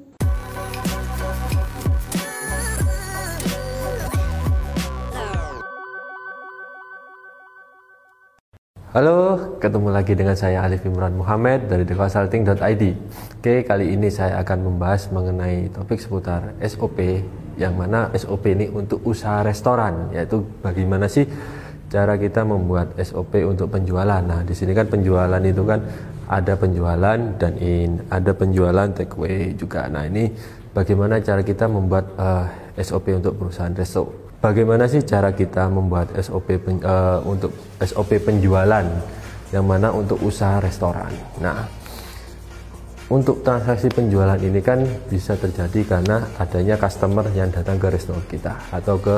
Halo, 8.91 9.55
ketemu 9.61 9.93
lagi 9.93 10.17
dengan 10.17 10.33
saya 10.33 10.65
Alif 10.65 10.83
Imran 10.83 11.15
Muhammad 11.15 11.69
dari 11.69 11.85
theconsulting.id. 11.87 12.83
Oke, 13.39 13.61
kali 13.63 13.93
ini 13.93 14.09
saya 14.11 14.41
akan 14.43 14.73
membahas 14.73 15.07
mengenai 15.13 15.69
topik 15.71 16.01
seputar 16.01 16.51
SOP, 16.65 16.99
yang 17.61 17.77
mana 17.77 18.09
SOP 18.17 18.43
ini 18.51 18.67
untuk 18.73 19.05
usaha 19.05 19.45
restoran, 19.45 20.09
yaitu 20.11 20.43
bagaimana 20.65 21.05
sih 21.05 21.29
cara 21.87 22.19
kita 22.19 22.43
membuat 22.43 22.95
SOP 22.99 23.39
untuk 23.47 23.71
penjualan. 23.71 24.19
Nah, 24.19 24.43
di 24.43 24.51
sini 24.51 24.75
kan 24.75 24.91
penjualan 24.91 25.39
itu 25.39 25.63
kan 25.63 25.79
ada 26.27 26.53
penjualan 26.59 27.19
dan 27.39 27.53
in, 27.63 28.03
ada 28.11 28.35
penjualan 28.35 28.87
take 28.91 29.15
away 29.15 29.55
juga. 29.55 29.87
Nah, 29.87 30.03
ini 30.03 30.27
bagaimana 30.75 31.23
cara 31.23 31.39
kita 31.39 31.71
membuat 31.71 32.11
uh, 32.19 32.45
eh, 32.75 32.83
SOP 32.83 33.15
untuk 33.15 33.39
perusahaan 33.39 33.71
resto? 33.71 34.27
Bagaimana 34.37 34.85
sih 34.85 35.01
cara 35.01 35.33
kita 35.33 35.65
membuat 35.71 36.13
SOP 36.19 36.59
pen, 36.61 36.83
uh, 36.83 37.23
untuk 37.25 37.55
SOP 37.81 38.21
penjualan 38.21 38.85
yang 39.55 39.65
mana 39.65 39.89
untuk 39.95 40.19
usaha 40.21 40.59
restoran? 40.59 41.09
Nah, 41.39 41.65
untuk 43.07 43.39
transaksi 43.39 43.87
penjualan 43.87 44.37
ini 44.37 44.59
kan 44.59 44.83
bisa 45.07 45.39
terjadi 45.39 45.87
karena 45.87 46.27
adanya 46.35 46.75
customer 46.75 47.23
yang 47.31 47.47
datang 47.47 47.79
ke 47.79 47.87
resto 47.87 48.11
kita 48.27 48.51
atau 48.67 48.99
ke 48.99 49.15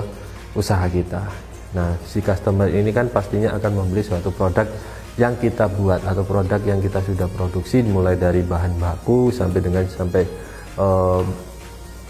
usaha 0.53 0.85
kita 0.85 1.48
Nah, 1.69 1.93
si 2.01 2.17
customer 2.25 2.65
ini 2.65 2.89
kan 2.89 3.13
pastinya 3.13 3.53
akan 3.53 3.71
membeli 3.85 4.01
suatu 4.01 4.33
produk 4.33 4.65
yang 5.21 5.37
kita 5.37 5.69
buat 5.69 6.01
atau 6.01 6.23
produk 6.25 6.57
yang 6.63 6.81
kita 6.81 7.03
sudah 7.03 7.27
produksi 7.29 7.83
mulai 7.85 8.15
dari 8.15 8.41
bahan 8.41 8.79
baku 8.79 9.29
sampai 9.29 9.59
dengan 9.59 9.83
sampai 9.85 10.23
uh, 10.79 11.21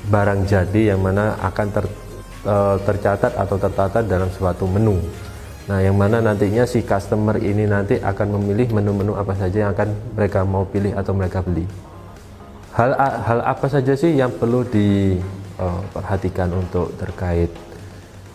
barang 0.08 0.48
jadi 0.48 0.96
yang 0.96 1.04
mana 1.04 1.36
akan 1.44 1.68
ter, 1.76 1.86
uh, 2.48 2.78
tercatat 2.86 3.36
atau 3.36 3.58
tertata 3.60 4.00
dalam 4.00 4.32
suatu 4.32 4.64
menu. 4.64 4.96
Nah, 5.68 5.84
yang 5.84 6.00
mana 6.00 6.24
nantinya 6.24 6.64
si 6.64 6.82
customer 6.82 7.36
ini 7.38 7.68
nanti 7.68 8.00
akan 8.00 8.40
memilih 8.40 8.74
menu-menu 8.74 9.14
apa 9.20 9.36
saja 9.36 9.68
yang 9.68 9.72
akan 9.76 9.92
mereka 10.16 10.48
mau 10.48 10.64
pilih 10.66 10.96
atau 10.96 11.12
mereka 11.12 11.44
beli. 11.44 11.68
Hal 12.74 12.96
hal 12.98 13.40
apa 13.44 13.68
saja 13.68 13.92
sih 13.92 14.16
yang 14.16 14.32
perlu 14.32 14.64
diperhatikan 14.64 16.48
uh, 16.56 16.62
untuk 16.64 16.96
terkait 16.96 17.52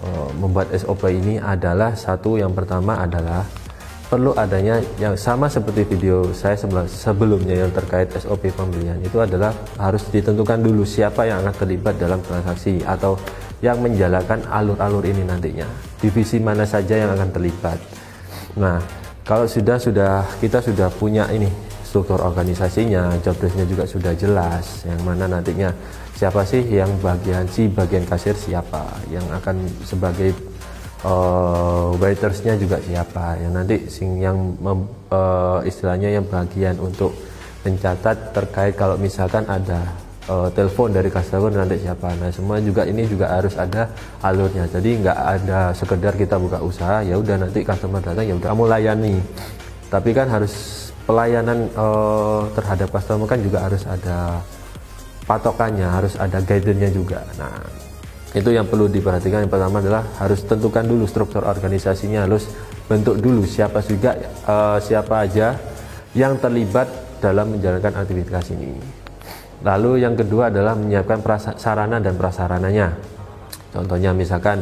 Eh, 0.05 0.31
membuat 0.37 0.69
SOP 0.77 1.09
ini 1.09 1.41
adalah 1.41 1.97
satu 1.97 2.37
yang 2.37 2.53
pertama 2.53 3.01
adalah 3.01 3.41
perlu 4.05 4.37
adanya 4.37 4.77
yang 5.01 5.17
sama 5.17 5.49
seperti 5.49 5.89
video 5.89 6.29
saya 6.37 6.61
sebelumnya 6.85 7.65
yang 7.65 7.73
terkait 7.73 8.13
SOP 8.21 8.53
pembelian. 8.53 9.01
Itu 9.01 9.25
adalah 9.25 9.57
harus 9.81 10.05
ditentukan 10.13 10.61
dulu 10.61 10.85
siapa 10.85 11.25
yang 11.25 11.41
akan 11.41 11.57
terlibat 11.57 11.97
dalam 11.97 12.21
transaksi 12.21 12.85
atau 12.85 13.17
yang 13.65 13.81
menjalankan 13.81 14.45
alur-alur 14.53 15.09
ini 15.09 15.25
nantinya. 15.25 15.65
Divisi 15.97 16.37
mana 16.37 16.69
saja 16.69 17.01
yang 17.01 17.17
akan 17.17 17.33
terlibat. 17.33 17.81
Nah 18.61 18.85
kalau 19.25 19.49
sudah 19.49 19.81
sudah 19.81 20.21
kita 20.37 20.61
sudah 20.61 20.93
punya 20.93 21.33
ini 21.33 21.49
struktur 21.81 22.21
organisasinya 22.21 23.17
job 23.25 23.41
desknya 23.41 23.65
juga 23.65 23.89
sudah 23.89 24.13
jelas 24.13 24.85
yang 24.85 25.01
mana 25.01 25.33
nantinya 25.33 25.73
siapa 26.15 26.47
sih 26.47 26.63
yang 26.71 26.91
bagian 27.03 27.45
si 27.51 27.67
bagian 27.67 28.07
kasir 28.07 28.39
siapa 28.39 28.87
yang 29.11 29.27
akan 29.35 29.67
sebagai 29.83 30.31
uh, 31.05 31.95
waitersnya 31.99 32.55
juga 32.59 32.81
siapa 32.81 33.39
yang 33.39 33.53
nanti 33.55 33.87
sing 33.91 34.23
yang 34.23 34.37
mem, 34.59 34.87
uh, 35.13 35.61
istilahnya 35.67 36.15
yang 36.15 36.27
bagian 36.27 36.79
untuk 36.81 37.13
mencatat 37.65 38.37
terkait 38.37 38.75
kalau 38.77 38.95
misalkan 39.01 39.43
ada 39.49 39.81
uh, 40.29 40.49
telepon 40.53 40.93
dari 40.93 41.09
customer 41.09 41.53
nanti 41.53 41.81
siapa. 41.81 42.13
Nah 42.17 42.29
semua 42.33 42.61
juga 42.61 42.85
ini 42.85 43.09
juga 43.09 43.33
harus 43.33 43.57
ada 43.57 43.89
alurnya. 44.21 44.69
Jadi 44.69 45.01
nggak 45.01 45.19
ada 45.19 45.73
sekedar 45.73 46.13
kita 46.17 46.37
buka 46.37 46.61
usaha 46.61 47.01
ya 47.01 47.17
udah 47.17 47.41
nanti 47.41 47.65
customer 47.65 48.01
datang 48.05 48.29
ya 48.29 48.35
udah 48.37 48.49
kamu 48.53 48.65
layani. 48.69 49.17
Tapi 49.89 50.11
kan 50.13 50.29
harus 50.29 50.53
pelayanan 51.05 51.69
uh, 51.77 52.49
terhadap 52.57 52.89
customer 52.93 53.27
kan 53.29 53.41
juga 53.41 53.59
harus 53.65 53.85
ada 53.85 54.41
patokannya, 55.25 55.89
harus 55.89 56.15
ada 56.21 56.41
guidance-nya 56.41 56.91
juga. 56.93 57.25
Nah 57.41 57.85
itu 58.35 58.51
yang 58.51 58.67
perlu 58.67 58.91
diperhatikan 58.91 59.47
yang 59.47 59.53
pertama 59.53 59.79
adalah 59.79 60.03
harus 60.19 60.43
tentukan 60.43 60.83
dulu 60.83 61.07
struktur 61.07 61.47
organisasinya, 61.47 62.27
harus 62.27 62.51
bentuk 62.91 63.17
dulu 63.23 63.47
siapa 63.47 63.81
juga 63.81 64.19
uh, 64.45 64.79
siapa 64.83 65.25
aja 65.25 65.55
yang 66.13 66.37
terlibat 66.43 66.87
dalam 67.23 67.57
menjalankan 67.57 68.05
aktivitas 68.05 68.53
ini. 68.53 68.77
Lalu 69.65 70.05
yang 70.05 70.13
kedua 70.13 70.53
adalah 70.53 70.77
menyiapkan 70.77 71.25
sarana 71.57 71.97
dan 71.97 72.21
prasarananya. 72.21 72.93
Contohnya 73.73 74.13
misalkan 74.13 74.61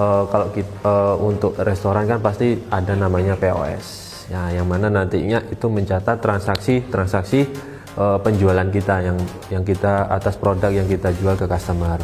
uh, 0.00 0.24
kalau 0.30 0.48
kita, 0.48 0.72
uh, 0.86 1.16
untuk 1.20 1.60
restoran 1.60 2.08
kan 2.08 2.24
pasti 2.24 2.56
ada 2.72 2.96
namanya 2.96 3.36
POS. 3.36 4.08
Ya, 4.30 4.48
yang 4.54 4.70
mana 4.70 4.86
nantinya 4.86 5.42
itu 5.50 5.66
mencatat 5.66 6.22
transaksi-transaksi 6.22 7.50
uh, 7.98 8.18
penjualan 8.20 8.68
kita 8.68 9.02
yang 9.02 9.18
yang 9.50 9.62
kita 9.64 10.06
atas 10.10 10.36
produk 10.36 10.70
yang 10.70 10.86
kita 10.86 11.10
jual 11.16 11.34
ke 11.34 11.46
customer. 11.48 11.98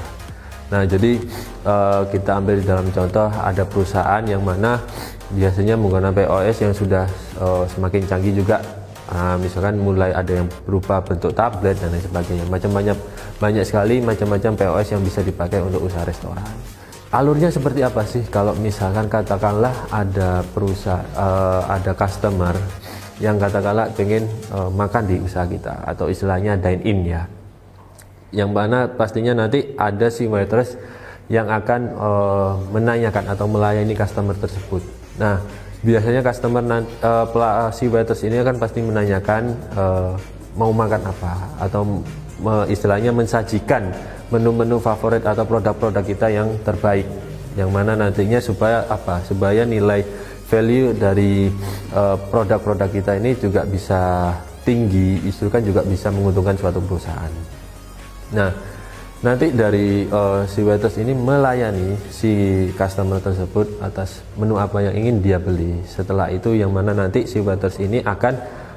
Nah, 0.67 0.83
jadi 0.83 1.23
uh, 1.63 2.03
kita 2.11 2.43
ambil 2.43 2.59
dalam 2.59 2.91
contoh 2.91 3.31
ada 3.31 3.63
perusahaan 3.63 4.23
yang 4.27 4.43
mana 4.43 4.83
biasanya 5.31 5.79
menggunakan 5.79 6.15
POS 6.15 6.57
yang 6.67 6.75
sudah 6.75 7.07
uh, 7.39 7.63
semakin 7.71 8.03
canggih 8.07 8.35
juga. 8.35 8.59
Uh, 9.07 9.39
misalkan 9.39 9.79
mulai 9.79 10.11
ada 10.11 10.43
yang 10.43 10.51
berupa 10.67 10.99
bentuk 10.99 11.31
tablet 11.31 11.79
dan 11.79 11.95
lain 11.95 12.03
sebagainya. 12.03 12.45
Macam 12.51 12.75
banyak 12.75 12.99
banyak 13.39 13.63
sekali 13.63 14.03
macam-macam 14.03 14.59
POS 14.59 14.99
yang 14.99 15.03
bisa 15.07 15.23
dipakai 15.23 15.63
untuk 15.63 15.87
usaha 15.87 16.03
restoran. 16.03 16.43
Alurnya 17.15 17.55
seperti 17.55 17.87
apa 17.87 18.03
sih? 18.03 18.27
Kalau 18.27 18.59
misalkan 18.59 19.07
katakanlah 19.07 19.71
ada 19.95 20.43
perusahaan 20.51 21.07
uh, 21.15 21.63
ada 21.71 21.95
customer 21.95 22.59
yang 23.17 23.41
katakanlah 23.41 23.89
ingin 23.97 24.29
uh, 24.53 24.69
makan 24.69 25.09
di 25.09 25.17
usaha 25.21 25.49
kita 25.49 25.73
atau 25.89 26.13
istilahnya 26.13 26.61
dine 26.61 26.83
in 26.85 26.99
ya. 27.07 27.23
Yang 28.35 28.51
mana 28.53 28.79
pastinya 28.93 29.33
nanti 29.33 29.73
ada 29.79 30.13
si 30.13 30.29
waitress 30.29 30.77
yang 31.33 31.49
akan 31.49 31.81
uh, 31.97 32.53
menanyakan 32.71 33.25
atau 33.33 33.49
melayani 33.49 33.97
customer 33.97 34.37
tersebut. 34.37 34.85
Nah, 35.17 35.41
biasanya 35.81 36.21
customer 36.21 36.63
uh, 37.01 37.73
si 37.73 37.89
waiters 37.89 38.21
ini 38.29 38.45
kan 38.45 38.61
pasti 38.61 38.85
menanyakan 38.85 39.43
uh, 39.73 40.13
mau 40.57 40.73
makan 40.73 41.03
apa 41.05 41.33
atau 41.61 42.05
istilahnya 42.69 43.17
mensajikan 43.17 43.93
menu-menu 44.29 44.77
favorit 44.77 45.25
atau 45.25 45.49
produk-produk 45.49 46.05
kita 46.05 46.27
yang 46.29 46.53
terbaik. 46.65 47.09
Yang 47.57 47.71
mana 47.73 47.97
nantinya 47.97 48.37
supaya 48.37 48.85
apa? 48.93 49.25
Supaya 49.25 49.65
nilai 49.65 50.05
value 50.47 50.95
dari 50.95 51.51
produk-produk 52.31 52.89
uh, 52.91 52.95
kita 52.95 53.13
ini 53.19 53.35
juga 53.39 53.67
bisa 53.67 54.31
tinggi 54.63 55.23
itu 55.27 55.51
kan 55.51 55.63
juga 55.63 55.83
bisa 55.83 56.11
menguntungkan 56.11 56.55
suatu 56.59 56.79
perusahaan 56.83 57.33
nah 58.31 58.51
nanti 59.25 59.49
dari 59.49 60.05
uh, 60.13 60.45
si 60.45 60.61
waiters 60.61 61.01
ini 61.01 61.17
melayani 61.17 61.97
si 62.13 62.31
customer 62.77 63.17
tersebut 63.17 63.81
atas 63.81 64.21
menu 64.37 64.61
apa 64.61 64.85
yang 64.85 64.95
ingin 64.95 65.25
dia 65.25 65.39
beli. 65.41 65.81
Setelah 65.89 66.29
itu 66.29 66.53
yang 66.53 66.69
mana 66.69 66.93
nanti 66.93 67.25
si 67.25 67.41
waiters 67.41 67.81
ini 67.81 68.05
akan 68.05 68.35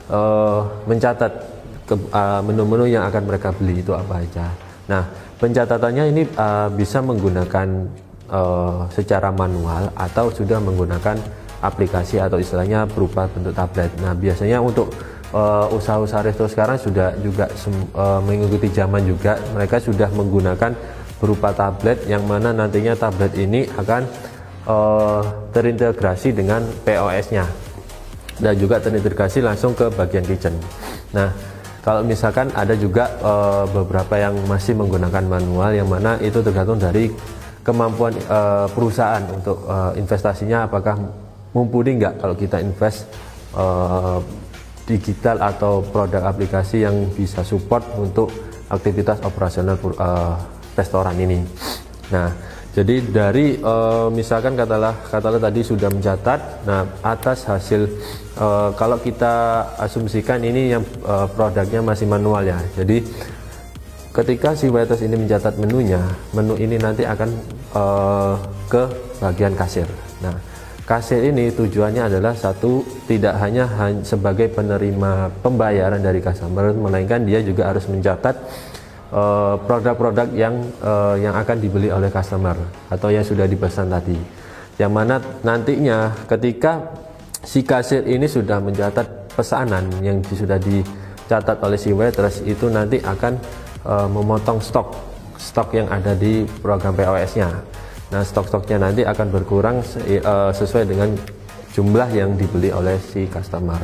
uh, 0.08 0.62
mencatat 0.88 1.32
eh, 1.90 2.42
menu-menu 2.46 2.86
uh, 2.88 2.90
yang 2.90 3.04
akan 3.10 3.24
mereka 3.28 3.52
beli 3.52 3.84
itu 3.84 3.92
apa 3.92 4.24
aja. 4.24 4.48
Nah, 4.88 5.04
pencatatannya 5.38 6.04
ini 6.08 6.24
uh, 6.40 6.72
bisa 6.72 7.04
menggunakan 7.04 7.68
uh, 8.32 8.88
secara 8.96 9.36
manual 9.36 9.92
atau 9.94 10.32
sudah 10.32 10.64
menggunakan 10.64 11.20
aplikasi 11.60 12.20
atau 12.20 12.40
istilahnya 12.40 12.88
berupa 12.88 13.28
bentuk 13.28 13.54
tablet. 13.56 13.92
Nah, 14.00 14.16
biasanya 14.16 14.64
untuk 14.64 14.92
uh, 15.36 15.68
usaha-usaha 15.74 16.26
resto 16.26 16.46
sekarang 16.48 16.80
sudah 16.80 17.14
juga 17.20 17.52
uh, 17.96 18.20
mengikuti 18.24 18.72
zaman 18.72 19.06
juga 19.06 19.38
mereka 19.54 19.78
sudah 19.78 20.10
menggunakan 20.14 20.72
berupa 21.20 21.52
tablet 21.52 22.08
yang 22.08 22.24
mana 22.24 22.56
nantinya 22.56 22.96
tablet 22.96 23.36
ini 23.36 23.68
akan 23.76 24.02
uh, 24.66 25.22
terintegrasi 25.52 26.32
dengan 26.32 26.64
POS-nya 26.88 27.46
dan 28.40 28.56
juga 28.56 28.80
terintegrasi 28.80 29.44
langsung 29.44 29.76
ke 29.76 29.92
bagian 29.92 30.24
kitchen. 30.24 30.56
Nah, 31.12 31.28
kalau 31.84 32.08
misalkan 32.08 32.48
ada 32.56 32.72
juga 32.76 33.12
uh, 33.20 33.68
beberapa 33.68 34.16
yang 34.16 34.36
masih 34.48 34.80
menggunakan 34.80 35.28
manual 35.28 35.76
yang 35.76 35.92
mana 35.92 36.16
itu 36.24 36.40
tergantung 36.40 36.80
dari 36.80 37.12
kemampuan 37.64 38.16
uh, 38.32 38.72
perusahaan 38.72 39.24
untuk 39.28 39.68
uh, 39.68 39.92
investasinya 40.00 40.72
apakah 40.72 40.96
mumpuni 41.54 41.98
nggak 41.98 42.22
kalau 42.22 42.36
kita 42.38 42.62
invest 42.62 43.10
uh, 43.58 44.22
digital 44.90 45.38
atau 45.42 45.86
produk 45.86 46.26
aplikasi 46.26 46.82
yang 46.86 47.10
bisa 47.14 47.46
support 47.46 47.86
untuk 47.98 48.34
aktivitas 48.70 49.22
operasional 49.22 49.78
uh, 49.98 50.38
restoran 50.74 51.18
ini. 51.18 51.42
Nah, 52.10 52.34
jadi 52.74 53.02
dari 53.06 53.58
uh, 53.62 54.10
misalkan 54.14 54.54
katalah 54.54 54.94
katalah 55.10 55.42
tadi 55.42 55.62
sudah 55.66 55.90
mencatat, 55.90 56.66
nah 56.66 56.86
atas 57.02 57.46
hasil 57.50 57.86
uh, 58.38 58.74
kalau 58.78 58.98
kita 59.02 59.66
asumsikan 59.78 60.42
ini 60.42 60.78
yang 60.78 60.86
uh, 61.06 61.26
produknya 61.30 61.82
masih 61.82 62.06
manual 62.06 62.46
ya. 62.46 62.58
Jadi 62.78 63.06
ketika 64.14 64.58
si 64.58 64.70
waiters 64.70 65.06
ini 65.06 65.18
mencatat 65.18 65.58
menunya, 65.58 66.02
menu 66.34 66.58
ini 66.58 66.78
nanti 66.82 67.06
akan 67.06 67.30
uh, 67.74 68.36
ke 68.70 68.86
bagian 69.22 69.54
kasir. 69.54 69.86
Nah, 70.22 70.34
Kasir 70.90 71.22
ini 71.22 71.54
tujuannya 71.54 72.10
adalah 72.10 72.34
satu 72.34 72.82
tidak 73.06 73.38
hanya 73.38 73.70
sebagai 74.02 74.50
penerima 74.50 75.30
pembayaran 75.38 76.02
dari 76.02 76.18
customer, 76.18 76.74
melainkan 76.74 77.22
dia 77.30 77.46
juga 77.46 77.70
harus 77.70 77.86
mencatat 77.86 78.34
eh, 79.14 79.56
produk-produk 79.70 80.26
uh, 80.26 80.34
yang 80.34 80.58
uh, 80.82 81.14
yang 81.14 81.38
akan 81.38 81.62
dibeli 81.62 81.94
oleh 81.94 82.10
customer 82.10 82.58
atau 82.90 83.14
yang 83.14 83.22
sudah 83.22 83.46
dipesan 83.46 83.86
tadi. 83.86 84.18
Yang 84.82 84.90
mana 84.90 85.22
nantinya 85.46 86.26
ketika 86.26 86.90
si 87.46 87.62
kasir 87.62 88.10
ini 88.10 88.26
sudah 88.26 88.58
mencatat 88.58 89.30
pesanan 89.38 89.94
yang 90.02 90.26
sudah 90.26 90.58
dicatat 90.58 91.62
oleh 91.62 91.78
si 91.78 91.94
waitress 91.94 92.42
itu 92.42 92.66
nanti 92.66 92.98
akan 92.98 93.38
uh, 93.86 94.10
memotong 94.10 94.58
stok 94.58 94.98
stok 95.38 95.70
yang 95.78 95.86
ada 95.94 96.18
di 96.18 96.50
program 96.66 96.98
POS-nya. 96.98 97.78
Nah, 98.10 98.26
stok-stoknya 98.26 98.82
nanti 98.82 99.06
akan 99.06 99.28
berkurang 99.30 99.86
uh, 99.86 100.50
sesuai 100.50 100.90
dengan 100.90 101.14
jumlah 101.78 102.10
yang 102.10 102.34
dibeli 102.34 102.74
oleh 102.74 102.98
si 102.98 103.30
customer. 103.30 103.78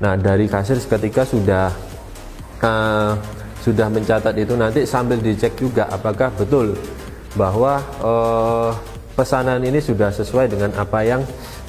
Nah, 0.00 0.16
dari 0.16 0.48
kasir 0.48 0.80
ketika 0.80 1.28
sudah 1.28 1.68
uh, 2.64 3.12
sudah 3.60 3.92
mencatat 3.92 4.32
itu 4.40 4.56
nanti 4.56 4.88
sambil 4.88 5.20
dicek 5.20 5.52
juga 5.60 5.84
apakah 5.92 6.32
betul 6.32 6.72
bahwa 7.36 7.84
uh, 8.00 8.72
pesanan 9.12 9.60
ini 9.60 9.76
sudah 9.76 10.08
sesuai 10.08 10.48
dengan 10.48 10.72
apa 10.80 11.04
yang 11.04 11.20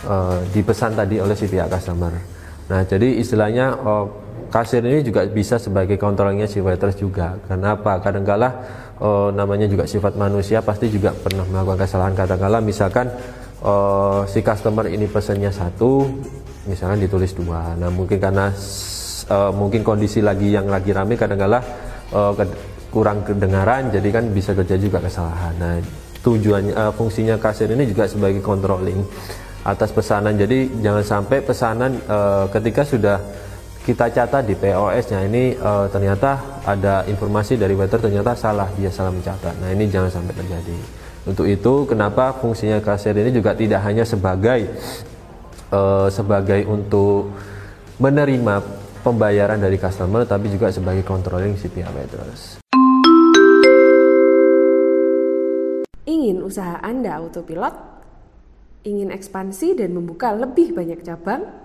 uh, 0.07 0.39
dipesan 0.55 0.95
tadi 0.95 1.19
oleh 1.19 1.35
si 1.35 1.51
pihak 1.51 1.67
customer. 1.67 2.15
Nah, 2.71 2.87
jadi 2.87 3.19
istilahnya 3.19 3.75
uh, 3.83 4.07
kasir 4.51 4.83
ini 4.83 4.99
juga 5.01 5.23
bisa 5.25 5.55
sebagai 5.55 5.95
kontrolnya 5.95 6.45
si 6.45 6.59
waitress 6.59 6.99
juga. 6.99 7.39
Kenapa? 7.47 8.03
Kadangkala 8.03 8.49
uh, 9.01 9.29
namanya 9.33 9.65
juga 9.65 9.89
sifat 9.89 10.13
manusia 10.15 10.61
pasti 10.61 10.87
juga 10.93 11.11
pernah 11.11 11.43
melakukan 11.49 11.83
kesalahan 11.83 12.13
katakanlah 12.13 12.61
misalkan 12.61 13.09
uh, 13.65 14.23
si 14.29 14.45
customer 14.45 14.85
ini 14.87 15.09
pesannya 15.09 15.49
satu 15.49 16.05
misalkan 16.69 17.01
ditulis 17.01 17.33
dua 17.33 17.73
nah 17.75 17.89
mungkin 17.89 18.21
karena 18.21 18.53
uh, 19.33 19.51
mungkin 19.51 19.81
kondisi 19.81 20.21
lagi 20.21 20.53
yang 20.53 20.69
lagi 20.69 20.93
rame 20.93 21.17
kadang-kala 21.17 21.59
uh, 22.13 22.31
kurang 22.93 23.25
kedengaran 23.25 23.89
jadi 23.89 24.07
kan 24.13 24.29
bisa 24.29 24.53
terjadi 24.53 24.93
juga 24.93 24.99
kesalahan 25.01 25.53
nah 25.57 25.73
tujuannya 26.21 26.73
uh, 26.77 26.91
fungsinya 26.93 27.41
kasir 27.41 27.73
ini 27.73 27.89
juga 27.89 28.05
sebagai 28.05 28.45
controlling 28.45 29.01
atas 29.61 29.93
pesanan 29.93 30.37
jadi 30.37 30.69
jangan 30.81 31.05
sampai 31.05 31.37
pesanan 31.41 31.97
uh, 32.05 32.45
ketika 32.49 32.81
sudah 32.85 33.17
kita 33.81 34.13
catat 34.13 34.45
di 34.45 34.53
POS-nya 34.53 35.25
ini 35.25 35.57
uh, 35.57 35.89
ternyata 35.89 36.61
ada 36.61 37.01
informasi 37.09 37.57
dari 37.57 37.73
waiter 37.73 37.97
ternyata 37.97 38.37
salah 38.37 38.69
dia 38.77 38.93
salah 38.93 39.09
mencatat. 39.09 39.57
Nah 39.57 39.73
ini 39.73 39.89
jangan 39.89 40.13
sampai 40.13 40.37
terjadi. 40.37 40.77
Untuk 41.25 41.49
itu 41.49 41.89
kenapa 41.89 42.33
fungsinya 42.37 42.77
kasir 42.81 43.17
ini 43.17 43.33
juga 43.33 43.57
tidak 43.57 43.81
hanya 43.81 44.05
sebagai 44.05 44.69
uh, 45.73 46.05
sebagai 46.13 46.65
untuk 46.69 47.33
menerima 47.97 48.61
pembayaran 49.01 49.57
dari 49.57 49.81
customer, 49.81 50.29
tapi 50.29 50.53
juga 50.53 50.69
sebagai 50.69 51.01
controlling 51.01 51.57
si 51.57 51.65
pihak 51.69 51.89
waiters. 51.89 52.61
Ingin 56.05 56.45
usaha 56.45 56.77
Anda 56.85 57.17
autopilot? 57.17 57.73
Ingin 58.85 59.13
ekspansi 59.13 59.77
dan 59.77 59.93
membuka 59.93 60.33
lebih 60.33 60.73
banyak 60.73 61.01
cabang? 61.05 61.60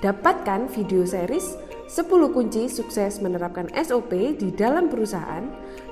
Dapatkan 0.00 0.72
video 0.72 1.04
series 1.04 1.60
10 1.84 2.08
kunci 2.32 2.72
sukses 2.72 3.20
menerapkan 3.20 3.68
SOP 3.76 4.32
di 4.32 4.48
dalam 4.48 4.88
perusahaan 4.88 5.44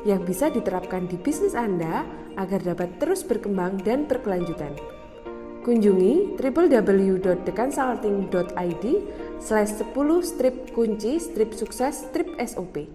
yang 0.08 0.24
bisa 0.24 0.48
diterapkan 0.48 1.04
di 1.04 1.20
bisnis 1.20 1.52
Anda 1.52 2.08
agar 2.40 2.64
dapat 2.64 2.96
terus 2.96 3.20
berkembang 3.20 3.84
dan 3.84 4.08
berkelanjutan. 4.08 4.72
Kunjungi 5.60 6.40
www.dekansalting.id 6.40 8.84
slash 9.44 9.76
10 9.76 9.92
strip 10.24 10.72
kunci 10.72 11.20
strip 11.20 11.52
sukses 11.52 12.08
strip 12.08 12.32
SOP. 12.40 12.88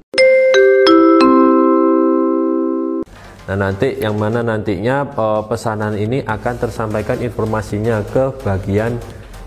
Nah 3.46 3.58
nanti 3.62 4.02
yang 4.02 4.18
mana 4.18 4.42
nantinya 4.42 5.06
pesanan 5.46 5.94
ini 5.94 6.26
akan 6.26 6.56
tersampaikan 6.58 7.22
informasinya 7.22 8.02
ke 8.02 8.34
bagian 8.42 8.98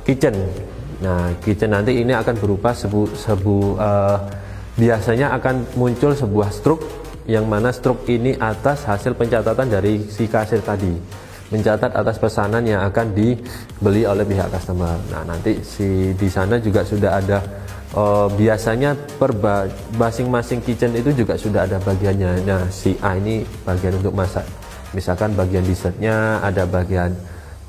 kitchen 0.06 0.38
Nah, 1.04 1.36
kitchen 1.44 1.76
nanti 1.76 2.00
ini 2.00 2.16
akan 2.16 2.34
berupa 2.40 2.72
sebu, 2.72 3.12
sebu 3.12 3.76
uh, 3.76 4.16
biasanya 4.80 5.36
akan 5.36 5.76
muncul 5.76 6.16
sebuah 6.16 6.48
struk 6.48 6.80
yang 7.28 7.44
mana 7.44 7.74
struk 7.74 8.06
ini 8.08 8.32
atas 8.38 8.86
hasil 8.86 9.12
pencatatan 9.18 9.66
dari 9.66 10.06
si 10.08 10.30
kasir 10.30 10.62
tadi 10.62 10.94
mencatat 11.46 11.94
atas 11.94 12.18
pesanan 12.18 12.66
yang 12.66 12.82
akan 12.90 13.14
dibeli 13.14 14.02
oleh 14.02 14.26
pihak 14.26 14.50
customer. 14.50 14.98
Nah, 15.14 15.22
nanti 15.22 15.62
si 15.62 16.10
di 16.18 16.26
sana 16.26 16.58
juga 16.58 16.82
sudah 16.82 17.22
ada 17.22 17.38
uh, 17.94 18.26
biasanya 18.34 18.98
per 19.20 19.30
masing-masing 19.94 20.58
kitchen 20.64 20.96
itu 20.98 21.14
juga 21.14 21.38
sudah 21.38 21.68
ada 21.68 21.78
bagiannya. 21.78 22.42
Nah, 22.42 22.66
si 22.72 22.98
A 22.98 23.14
ini 23.14 23.46
bagian 23.62 23.94
untuk 24.00 24.16
masak. 24.16 24.42
Misalkan 24.90 25.36
bagian 25.38 25.62
dessertnya, 25.62 26.40
ada 26.42 26.66
bagian 26.66 27.14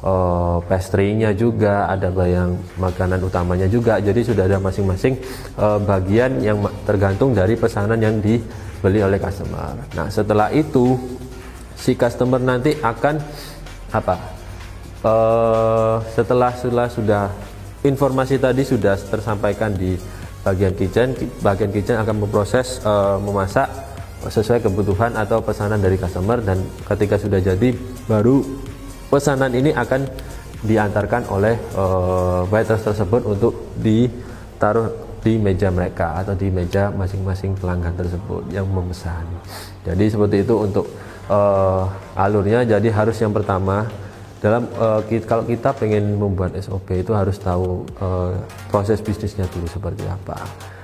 uh, 0.04 0.58
pastry-nya 0.66 1.34
juga, 1.34 1.90
ada 1.90 2.12
bayang 2.14 2.58
makanan 2.78 3.22
utamanya 3.24 3.66
juga. 3.70 3.98
Jadi 3.98 4.22
sudah 4.28 4.46
ada 4.46 4.58
masing-masing 4.62 5.18
uh, 5.58 5.80
bagian 5.82 6.42
yang 6.44 6.62
tergantung 6.86 7.34
dari 7.34 7.58
pesanan 7.58 7.98
yang 7.98 8.22
dibeli 8.22 9.02
oleh 9.02 9.18
customer. 9.18 9.78
Nah, 9.98 10.08
setelah 10.12 10.54
itu 10.54 10.98
si 11.78 11.94
customer 11.98 12.42
nanti 12.42 12.78
akan 12.82 13.22
apa? 13.94 14.16
Uh, 15.06 16.02
setelah 16.18 16.52
setelah 16.58 16.90
sudah 16.90 17.26
informasi 17.86 18.42
tadi 18.42 18.66
sudah 18.66 18.98
tersampaikan 18.98 19.72
di 19.72 19.94
bagian 20.42 20.74
kitchen, 20.74 21.14
bagian 21.46 21.70
kitchen 21.70 22.02
akan 22.02 22.26
memproses 22.26 22.82
uh, 22.82 23.22
memasak 23.22 23.70
sesuai 24.26 24.66
kebutuhan 24.66 25.14
atau 25.14 25.40
pesanan 25.46 25.78
dari 25.78 25.96
customer 25.96 26.42
dan 26.42 26.58
ketika 26.90 27.22
sudah 27.22 27.38
jadi 27.38 27.70
baru 28.10 28.42
pesanan 29.08 29.52
ini 29.56 29.72
akan 29.72 30.08
diantarkan 30.66 31.30
oleh 31.30 31.56
uh, 31.78 32.44
waiters 32.50 32.82
tersebut 32.82 33.22
untuk 33.24 33.76
ditaruh 33.78 35.08
di 35.22 35.36
meja 35.38 35.68
mereka 35.70 36.18
atau 36.18 36.34
di 36.34 36.48
meja 36.48 36.90
masing-masing 36.94 37.58
pelanggan 37.60 37.94
tersebut 37.94 38.48
yang 38.54 38.66
memesan. 38.70 39.26
Jadi 39.84 40.06
seperti 40.08 40.48
itu 40.48 40.56
untuk 40.56 40.88
uh, 41.28 41.88
alurnya. 42.16 42.64
Jadi 42.64 42.88
harus 42.90 43.18
yang 43.20 43.36
pertama 43.36 43.86
dalam 44.38 44.70
uh, 44.78 45.02
kita, 45.04 45.26
kalau 45.26 45.44
kita 45.44 45.74
pengen 45.74 46.16
membuat 46.16 46.54
SOP 46.62 46.94
itu 46.94 47.12
harus 47.12 47.38
tahu 47.42 47.84
uh, 48.00 48.38
proses 48.70 49.02
bisnisnya 49.02 49.50
dulu 49.50 49.66
seperti 49.66 50.06
apa, 50.06 50.38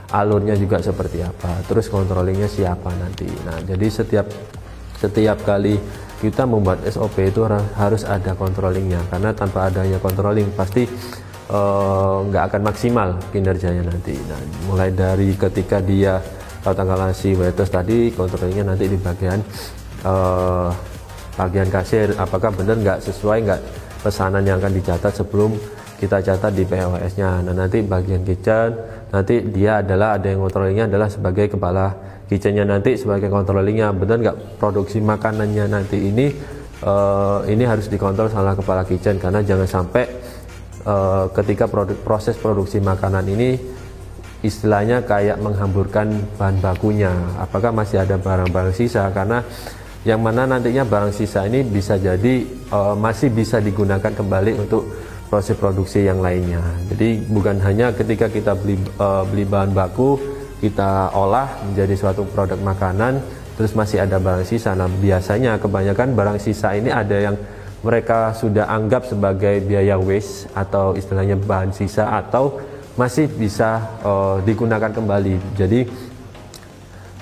alurnya 0.09 0.57
juga 0.57 0.81
seperti 0.81 1.21
apa, 1.21 1.61
terus 1.69 1.87
controllingnya 1.87 2.49
siapa 2.49 2.89
nanti. 2.97 3.29
Nah 3.45 3.61
jadi 3.61 3.87
setiap 3.87 4.27
setiap 4.97 5.37
kali 5.45 5.77
kita 6.23 6.47
membuat 6.47 6.79
SOP 6.87 7.19
itu 7.19 7.43
harus 7.75 8.07
ada 8.07 8.31
controllingnya 8.31 9.03
karena 9.11 9.35
tanpa 9.35 9.67
adanya 9.67 9.99
controlling 9.99 10.47
pasti 10.55 10.87
eh, 11.51 12.17
nggak 12.31 12.43
uh, 12.43 12.47
akan 12.47 12.61
maksimal 12.63 13.19
kinerjanya 13.35 13.83
nanti. 13.83 14.15
Nah, 14.15 14.39
mulai 14.71 14.95
dari 14.95 15.35
ketika 15.35 15.83
dia 15.83 16.23
tanggal 16.63 17.11
si 17.11 17.35
waiters 17.35 17.67
tadi 17.67 18.07
controllingnya 18.15 18.71
nanti 18.71 18.87
di 18.87 18.95
bagian 18.95 19.43
uh, 20.07 20.71
bagian 21.35 21.67
kasir 21.67 22.15
apakah 22.15 22.55
benar 22.55 22.79
nggak 22.79 22.99
sesuai 23.03 23.37
nggak 23.43 23.61
pesanan 23.99 24.47
yang 24.47 24.63
akan 24.63 24.71
dicatat 24.71 25.11
sebelum 25.11 25.51
kita 25.99 26.19
catat 26.19 26.51
di 26.51 26.63
POS-nya. 26.67 27.43
Nah 27.47 27.55
nanti 27.55 27.79
bagian 27.79 28.23
kitchen 28.23 28.75
nanti 29.11 29.43
dia 29.51 29.83
adalah 29.83 30.19
ada 30.19 30.31
yang 30.31 30.39
controllingnya 30.43 30.87
adalah 30.87 31.07
sebagai 31.11 31.51
kepala 31.51 31.95
kitchennya 32.33 32.65
nanti 32.65 32.97
sebagai 32.97 33.29
controllingnya 33.29 33.93
benar 33.93 34.17
nggak? 34.17 34.37
Produksi 34.57 34.97
makanannya 34.97 35.69
nanti 35.69 36.01
ini 36.01 36.33
uh, 36.81 37.45
ini 37.45 37.61
harus 37.61 37.85
dikontrol 37.85 38.33
salah 38.33 38.57
kepala 38.57 38.81
kitchen. 38.89 39.21
Karena 39.21 39.45
jangan 39.45 39.69
sampai 39.69 40.09
uh, 40.89 41.29
ketika 41.29 41.69
produk, 41.69 41.93
proses 42.01 42.33
produksi 42.33 42.81
makanan 42.81 43.29
ini 43.29 43.61
istilahnya 44.41 45.05
kayak 45.05 45.37
menghamburkan 45.37 46.09
bahan 46.41 46.57
bakunya. 46.57 47.13
Apakah 47.37 47.69
masih 47.69 48.01
ada 48.01 48.17
barang-barang 48.17 48.73
sisa? 48.73 49.05
Karena 49.13 49.45
yang 50.03 50.19
mana 50.19 50.49
nantinya 50.49 50.83
barang 50.83 51.13
sisa 51.13 51.45
ini 51.45 51.61
bisa 51.61 52.01
jadi 52.01 52.43
uh, 52.73 52.97
masih 52.97 53.29
bisa 53.29 53.61
digunakan 53.61 54.09
kembali 54.09 54.57
untuk 54.57 54.89
proses 55.31 55.55
produksi 55.55 56.03
yang 56.03 56.19
lainnya. 56.19 56.59
Jadi 56.89 57.23
bukan 57.29 57.61
hanya 57.61 57.93
ketika 57.93 58.27
kita 58.27 58.57
beli 58.57 58.75
uh, 58.97 59.23
beli 59.23 59.45
bahan 59.45 59.71
baku 59.71 60.32
kita 60.63 61.11
olah 61.11 61.59
menjadi 61.67 61.91
suatu 61.99 62.23
produk 62.23 62.55
makanan 62.55 63.19
terus 63.59 63.75
masih 63.75 63.99
ada 63.99 64.15
barang 64.15 64.47
sisa. 64.47 64.71
Nah 64.71 64.87
biasanya 64.87 65.59
kebanyakan 65.59 66.15
barang 66.15 66.39
sisa 66.39 66.71
ini 66.71 66.87
ada 66.87 67.19
yang 67.19 67.35
mereka 67.83 68.31
sudah 68.31 68.71
anggap 68.71 69.03
sebagai 69.11 69.59
biaya 69.67 69.99
waste 69.99 70.47
atau 70.55 70.95
istilahnya 70.95 71.35
bahan 71.35 71.75
sisa 71.75 72.07
atau 72.07 72.63
masih 72.95 73.27
bisa 73.27 73.99
uh, 74.07 74.39
digunakan 74.47 74.87
kembali. 74.87 75.59
Jadi 75.59 75.83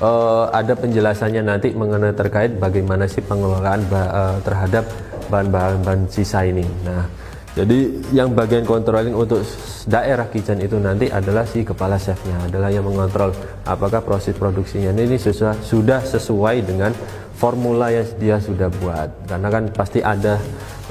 uh, 0.06 0.54
ada 0.54 0.78
penjelasannya 0.78 1.42
nanti 1.42 1.74
mengenai 1.74 2.14
terkait 2.14 2.54
bagaimana 2.62 3.10
sih 3.10 3.26
pengelolaan 3.26 3.82
uh, 3.90 4.38
terhadap 4.46 4.86
bahan-bahan 5.34 6.06
sisa 6.14 6.46
ini. 6.46 6.68
Nah 6.86 7.21
jadi 7.52 7.92
yang 8.16 8.32
bagian 8.32 8.64
controlling 8.64 9.12
untuk 9.12 9.44
daerah 9.84 10.32
kitchen 10.32 10.64
itu 10.64 10.80
nanti 10.80 11.12
adalah 11.12 11.44
si 11.44 11.68
kepala 11.68 12.00
chefnya, 12.00 12.40
adalah 12.48 12.72
yang 12.72 12.88
mengontrol 12.88 13.36
apakah 13.68 14.00
proses 14.00 14.32
produksinya 14.40 14.96
ini 14.96 15.20
sesuai, 15.20 15.60
sudah 15.60 16.00
sesuai 16.00 16.64
dengan 16.64 16.96
formula 17.36 17.92
yang 17.92 18.08
dia 18.16 18.40
sudah 18.40 18.72
buat. 18.80 19.28
Karena 19.28 19.52
kan 19.52 19.68
pasti 19.76 20.00
ada 20.00 20.40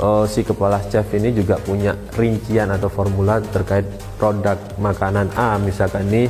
uh, 0.04 0.28
si 0.28 0.44
kepala 0.44 0.84
chef 0.84 1.08
ini 1.16 1.32
juga 1.32 1.56
punya 1.56 1.96
rincian 2.12 2.68
atau 2.68 2.92
formula 2.92 3.40
terkait 3.40 3.88
produk 4.20 4.60
makanan 4.76 5.32
A 5.40 5.56
misalkan 5.56 6.12
ini 6.12 6.28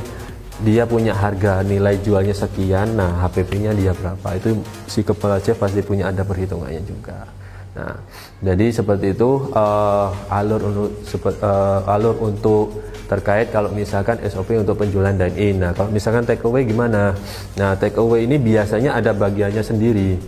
dia 0.63 0.87
punya 0.87 1.11
harga 1.11 1.59
nilai 1.65 1.99
jualnya 1.99 2.37
sekian, 2.37 2.95
nah 2.95 3.19
HPP-nya 3.27 3.75
dia 3.75 3.91
berapa. 3.91 4.39
Itu 4.39 4.63
si 4.87 5.03
kepala 5.03 5.43
chef 5.43 5.59
pasti 5.59 5.83
punya 5.83 6.07
ada 6.07 6.23
perhitungannya 6.23 6.87
juga. 6.87 7.40
Nah, 7.71 7.95
jadi 8.43 8.67
seperti 8.67 9.15
itu 9.15 9.47
uh, 9.55 10.11
alur 10.27 10.59
untuk 10.59 10.91
uh, 11.39 11.87
alur 11.87 12.19
untuk 12.19 12.83
terkait 13.07 13.47
kalau 13.47 13.71
misalkan 13.71 14.19
SOP 14.27 14.59
untuk 14.59 14.75
penjualan 14.75 15.15
dine 15.15 15.35
in. 15.39 15.55
Nah, 15.63 15.71
kalau 15.71 15.87
misalkan 15.87 16.27
take 16.27 16.43
away 16.43 16.67
gimana? 16.67 17.15
Nah, 17.55 17.71
take 17.79 17.95
away 17.95 18.27
ini 18.27 18.35
biasanya 18.35 18.99
ada 18.99 19.15
bagiannya 19.15 19.63
sendiri. 19.63 20.19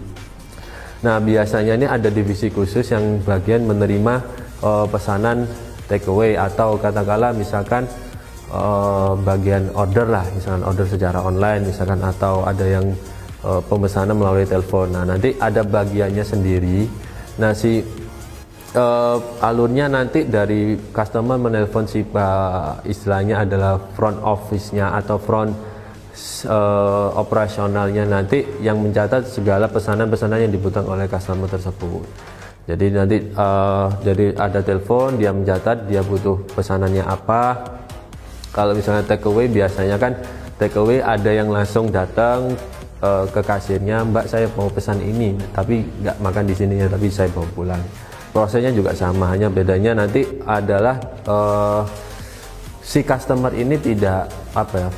Nah, 1.03 1.19
biasanya 1.19 1.75
ini 1.75 1.87
ada 1.87 2.07
divisi 2.07 2.47
khusus 2.47 2.87
yang 2.95 3.19
bagian 3.27 3.67
menerima 3.67 4.23
uh, 4.63 4.87
pesanan 4.87 5.43
take 5.91 6.07
away 6.07 6.39
atau 6.39 6.79
katakanlah 6.79 7.35
misalkan 7.35 7.83
uh, 8.55 9.19
bagian 9.19 9.67
order 9.75 10.07
lah, 10.07 10.23
misalkan 10.31 10.63
order 10.63 10.87
secara 10.87 11.19
online 11.19 11.67
misalkan 11.67 11.99
atau 11.99 12.47
ada 12.47 12.63
yang 12.63 12.87
uh, 13.43 13.59
pemesanan 13.67 14.15
melalui 14.15 14.47
telepon. 14.47 14.95
Nah, 14.95 15.03
nanti 15.03 15.35
ada 15.43 15.59
bagiannya 15.59 16.23
sendiri 16.23 16.87
Nah 17.41 17.51
si 17.57 17.81
uh, 18.77 19.17
alurnya 19.41 19.89
nanti 19.89 20.25
dari 20.25 20.77
customer 20.93 21.37
menelpon 21.37 21.89
si 21.89 22.05
uh, 22.05 22.77
istilahnya 22.85 23.45
adalah 23.45 23.81
front 23.97 24.21
office-nya 24.21 24.93
atau 24.93 25.17
front 25.17 25.53
uh, 26.45 27.09
operasionalnya 27.17 28.05
nanti 28.05 28.45
yang 28.61 28.77
mencatat 28.81 29.25
segala 29.25 29.65
pesanan-pesanan 29.69 30.45
yang 30.45 30.53
dibutuhkan 30.53 30.85
oleh 30.85 31.09
customer 31.09 31.49
tersebut. 31.49 32.05
Jadi 32.63 32.85
nanti 32.95 33.17
uh, 33.35 33.91
jadi 33.99 34.39
ada 34.39 34.63
telepon 34.63 35.19
dia 35.19 35.35
mencatat 35.35 35.89
dia 35.89 35.99
butuh 35.99 36.39
pesanannya 36.55 37.03
apa. 37.03 37.59
Kalau 38.53 38.77
misalnya 38.77 39.03
take 39.03 39.25
away 39.25 39.49
biasanya 39.49 39.97
kan 39.97 40.13
take 40.61 40.77
away 40.77 41.01
ada 41.01 41.33
yang 41.33 41.49
langsung 41.49 41.89
datang 41.89 42.53
uh, 43.03 43.25
ke 43.27 43.41
kasirnya 43.43 44.07
mbak 44.07 44.31
saya 44.31 44.47
mau 44.55 44.71
pesan 44.71 45.03
ini 45.03 45.35
tapi 45.51 45.83
nggak 45.83 46.17
makan 46.23 46.43
di 46.47 46.55
sini 46.55 46.79
ya 46.79 46.87
tapi 46.87 47.11
saya 47.11 47.27
bawa 47.35 47.47
pulang. 47.51 47.83
Prosesnya 48.33 48.73
juga 48.73 48.97
sama 48.97 49.29
hanya 49.29 49.45
bedanya 49.51 49.93
nanti 49.93 50.25
adalah 50.41 50.97
uh, 51.29 51.85
si 52.81 53.05
customer 53.05 53.53
ini 53.53 53.77
tidak 53.77 54.25
apa 54.57 54.87
ya 54.87 54.89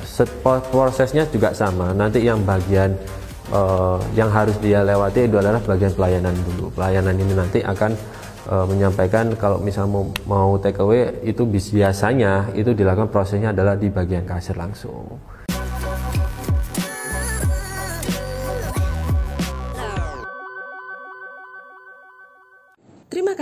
prosesnya 0.72 1.28
juga 1.28 1.52
sama. 1.52 1.92
Nanti 1.92 2.24
yang 2.24 2.48
bagian 2.48 2.96
uh, 3.52 4.00
yang 4.16 4.32
harus 4.32 4.56
dia 4.64 4.88
lewati 4.88 5.28
itu 5.28 5.36
adalah 5.36 5.60
bagian 5.60 5.92
pelayanan 5.92 6.32
dulu. 6.48 6.72
Pelayanan 6.72 7.16
ini 7.20 7.34
nanti 7.36 7.60
akan 7.60 7.92
uh, 8.48 8.66
menyampaikan 8.72 9.36
kalau 9.36 9.60
misal 9.60 9.84
mau, 9.92 10.08
mau 10.24 10.56
take 10.56 10.80
away 10.80 11.20
itu 11.28 11.44
biasanya 11.44 12.56
itu 12.56 12.72
dilakukan 12.72 13.12
prosesnya 13.12 13.52
adalah 13.52 13.76
di 13.76 13.92
bagian 13.92 14.24
kasir 14.24 14.56
langsung. 14.56 15.35